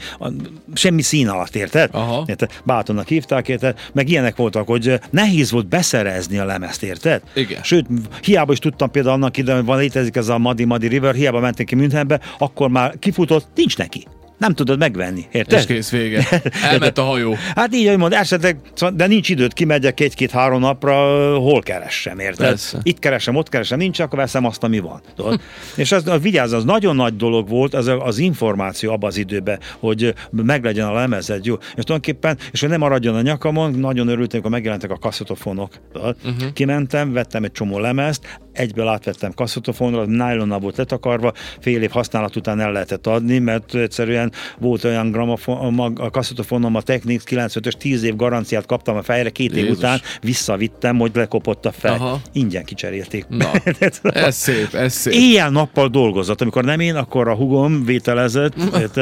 semmi 0.73 1.01
szín 1.01 1.27
alatt, 1.27 1.55
érted? 1.55 1.89
Aha. 1.93 2.23
Érted? 2.27 2.51
Bátornak 2.63 3.07
hívták, 3.07 3.47
érted? 3.47 3.79
Meg 3.93 4.09
ilyenek 4.09 4.35
voltak, 4.35 4.67
hogy 4.67 4.99
nehéz 5.09 5.51
volt 5.51 5.67
beszerezni 5.67 6.37
a 6.37 6.45
lemezt, 6.45 6.83
érted? 6.83 7.21
Igen. 7.33 7.63
Sőt, 7.63 7.85
hiába 8.21 8.51
is 8.51 8.59
tudtam 8.59 8.91
például 8.91 9.15
annak 9.15 9.37
idején, 9.37 9.59
hogy 9.59 9.69
van 9.69 9.77
létezik 9.77 10.15
ez 10.15 10.27
a 10.27 10.37
Muddy 10.37 10.65
Muddy 10.65 10.87
River, 10.87 11.15
hiába 11.15 11.39
mentek 11.39 11.65
ki 11.65 11.75
Münchenbe, 11.75 12.19
akkor 12.37 12.69
már 12.69 12.93
kifutott, 12.99 13.47
nincs 13.55 13.77
neki. 13.77 14.07
Nem 14.37 14.53
tudod 14.53 14.79
megvenni, 14.79 15.25
érted? 15.31 15.59
És 15.59 15.65
kész 15.65 15.89
vége. 15.89 16.27
Elment 16.71 16.97
a 16.97 17.01
hajó. 17.03 17.35
Hát 17.55 17.75
így, 17.75 17.87
hogy 17.87 17.97
mond, 17.97 18.13
esetleg, 18.13 18.57
szóval- 18.73 18.95
de 18.95 19.07
nincs 19.07 19.29
időt, 19.29 19.53
kimegyek 19.53 19.99
egy-két-három 19.99 20.59
napra, 20.59 20.93
hol 21.37 21.61
keressem, 21.61 22.19
érted? 22.19 22.47
Persze. 22.47 22.79
Itt 22.83 22.99
keresem, 22.99 23.35
ott 23.35 23.49
keresem, 23.49 23.77
nincs, 23.77 23.99
akkor 23.99 24.19
veszem 24.19 24.45
azt, 24.45 24.63
ami 24.63 24.79
van. 24.79 25.01
Tudod? 25.15 25.41
És 25.75 25.91
az, 25.91 26.11
vigyázz, 26.21 26.53
az 26.53 26.63
nagyon 26.63 26.95
nagy 26.95 27.15
dolog 27.15 27.49
volt, 27.49 27.73
az, 27.73 27.91
az 27.99 28.17
információ 28.17 28.91
abban 28.91 29.09
az 29.09 29.17
időben, 29.17 29.59
hogy 29.79 30.13
meglegyen 30.31 30.87
a 30.87 30.93
lemezed, 30.93 31.45
jó. 31.45 31.53
És 31.53 31.83
tulajdonképpen, 31.83 32.37
és 32.51 32.59
hogy 32.59 32.69
nem 32.69 32.79
maradjon 32.79 33.15
a 33.15 33.21
nyakamon, 33.21 33.71
nagyon 33.71 34.07
örültem, 34.07 34.33
amikor 34.33 34.51
megjelentek 34.51 34.91
a 34.91 34.97
kasszotofonok. 34.97 35.73
Tudod? 35.93 36.15
Uh-huh. 36.25 36.53
Kimentem, 36.53 37.13
vettem 37.13 37.43
egy 37.43 37.51
csomó 37.51 37.79
lemezt, 37.79 38.39
egyből 38.51 38.87
átvettem 38.87 39.31
kasszotofonra, 39.33 40.05
nylonnal 40.05 40.59
volt 40.59 40.77
letakarva, 40.77 41.33
fél 41.59 41.81
év 41.81 41.91
használat 41.91 42.35
után 42.35 42.59
el 42.59 42.71
lehetett 42.71 43.07
adni, 43.07 43.39
mert 43.39 43.75
egyszerűen 43.75 44.24
volt 44.59 44.83
olyan 44.83 45.11
gramofon, 45.11 45.57
a 45.57 45.69
mag- 45.69 45.99
a 45.99 46.81
Technics 46.81 47.23
95-ös 47.25 47.71
10 47.71 48.03
év 48.03 48.15
garanciát 48.15 48.65
kaptam 48.65 48.95
a 48.95 49.03
fejre, 49.03 49.29
két 49.29 49.51
év 49.51 49.57
Jézus. 49.57 49.77
után 49.77 50.01
visszavittem, 50.21 50.97
hogy 50.97 51.11
lekopott 51.13 51.65
a 51.65 51.71
fej. 51.71 51.91
Aha. 51.91 52.21
Ingyen 52.33 52.63
kicserélték. 52.63 53.25
Na, 53.27 53.51
ez 54.03 54.35
szép, 54.35 54.73
ez 54.73 54.93
szép. 54.93 55.13
Éjjel-nappal 55.13 55.87
dolgozott, 55.87 56.41
amikor 56.41 56.63
nem 56.63 56.79
én, 56.79 56.95
akkor 56.95 57.27
a 57.27 57.35
hugom 57.35 57.85
vételezett, 57.85 58.55
mert 58.71 58.97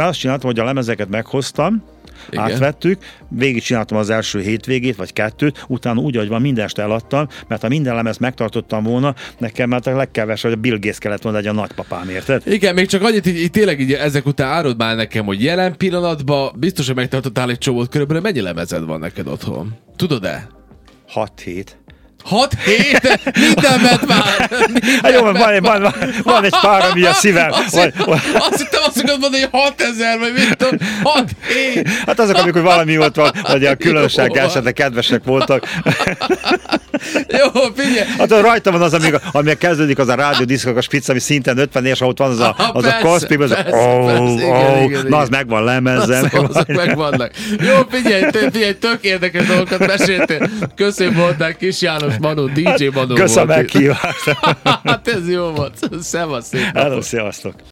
azt 0.00 0.18
csináltam, 0.18 0.50
hogy 0.50 0.58
a 0.58 0.64
lemezeket 0.64 1.08
meghoztam, 1.08 1.82
Igen. 2.30 2.44
Átvettük, 2.44 3.02
végig 3.28 3.62
csináltam 3.62 3.98
az 3.98 4.10
első 4.10 4.40
hétvégét, 4.40 4.96
vagy 4.96 5.12
kettőt, 5.12 5.64
utána 5.68 6.00
úgy, 6.00 6.16
hogy 6.16 6.28
van, 6.28 6.40
mindent 6.40 6.78
eladtam, 6.78 7.28
mert 7.48 7.62
ha 7.62 7.68
minden 7.68 7.94
lemezt 7.94 8.20
megtartottam 8.20 8.82
volna, 8.82 9.14
nekem 9.38 9.68
már 9.68 9.80
a 9.84 9.96
legkevesebb, 9.96 10.50
hogy 10.50 10.58
a 10.58 10.62
Bill 10.62 10.78
Gates 10.78 10.98
kellett 10.98 11.22
volna 11.22 11.38
egy 11.38 11.46
a 11.46 11.52
nagypapám, 11.52 12.08
érted? 12.08 12.42
Igen, 12.46 12.74
még 12.74 12.86
csak 12.86 13.02
annyit, 13.02 13.26
így, 13.26 13.38
így 13.38 13.50
tényleg 13.50 13.80
így 13.80 13.92
ezek 13.92 14.26
után 14.26 14.48
áruld 14.48 14.76
már 14.76 14.96
nekem, 14.96 15.24
hogy 15.24 15.42
jelen 15.42 15.76
pillanatban 15.76 16.52
biztos, 16.56 16.86
hogy 16.86 16.96
megtartottál 16.96 17.50
egy 17.50 17.58
csomót, 17.58 17.88
körülbelül 17.88 18.22
mennyi 18.22 18.40
lemezed 18.40 18.84
van 18.84 18.98
neked 18.98 19.26
otthon? 19.26 19.74
Tudod-e? 19.96 20.48
6-7. 21.14 21.64
6 22.24 22.54
hét? 22.64 23.20
Minden 23.38 23.80
ment 23.80 24.06
már! 24.12 24.50
Hát 25.02 25.12
jó, 25.12 25.20
van, 25.22 25.32
van, 25.32 25.60
van, 25.60 25.82
van, 25.82 25.94
van 26.22 26.44
egy 26.44 26.54
pár, 26.60 26.90
ami 26.90 27.04
a 27.04 27.12
szívem. 27.12 27.50
Azt 27.52 28.56
hittem 28.56 28.81
akarod 29.00 29.20
mondani, 29.20 29.42
hogy 29.42 29.60
6000, 29.60 30.18
vagy 30.18 30.32
mit 30.32 30.56
tudom, 30.56 30.78
6 31.02 31.30
hét! 31.48 31.88
Hát 32.06 32.18
azok, 32.18 32.36
amikor 32.36 32.62
valami 32.62 32.96
volt, 32.96 33.16
van, 33.16 33.30
hogy 33.42 33.64
a 33.64 33.74
különbség 33.74 34.30
Jó. 34.34 34.42
esetleg 34.42 34.72
kedvesek 34.72 35.24
voltak. 35.24 35.68
Jó, 37.28 37.62
figyelj! 37.76 38.08
Hát 38.18 38.30
rajta 38.30 38.70
van 38.70 38.82
az, 38.82 38.94
amíg, 38.94 39.14
amíg 39.32 39.58
kezdődik 39.58 39.98
az 39.98 40.08
a 40.08 40.14
rádiódiszkok, 40.14 40.76
a 40.76 40.80
spitz, 40.80 41.08
ami 41.08 41.18
szinten 41.18 41.58
50 41.58 41.86
és 41.86 42.00
ott 42.00 42.18
van 42.18 42.30
az 42.30 42.40
a, 42.40 42.54
az 42.72 42.84
a 42.84 42.88
persze, 42.88 42.98
koszpim, 43.00 43.40
az 43.40 43.50
a, 43.50 43.56
oh, 43.70 44.06
persze, 44.06 44.32
igen, 44.32 44.74
oh, 44.74 44.82
igen, 44.82 45.06
na 45.08 45.16
az 45.16 45.28
megvan 45.28 45.64
lemezzen. 45.64 46.24
Azok, 46.24 46.48
azok 46.48 46.66
megvannak. 46.66 47.30
Jó, 47.58 47.74
figyelj, 47.88 48.24
figyelj, 48.52 48.78
tök 48.78 48.98
érdekes 49.00 49.46
dolgokat 49.46 49.86
meséltél. 49.86 50.50
Köszönöm 50.74 51.14
voltál, 51.14 51.56
Kis 51.56 51.80
János 51.80 52.14
Manó, 52.20 52.46
DJ 52.46 52.86
Manó 52.94 53.14
Köszönöm 53.14 53.46
volt. 53.46 53.58
meghívást. 53.58 54.36
Hát 54.84 55.08
ez 55.08 55.30
jó 55.30 55.50
volt. 55.50 55.78
Szevasz 56.02 56.46
szép. 56.46 56.70
Hello, 56.74 57.02
sziasztok. 57.02 57.54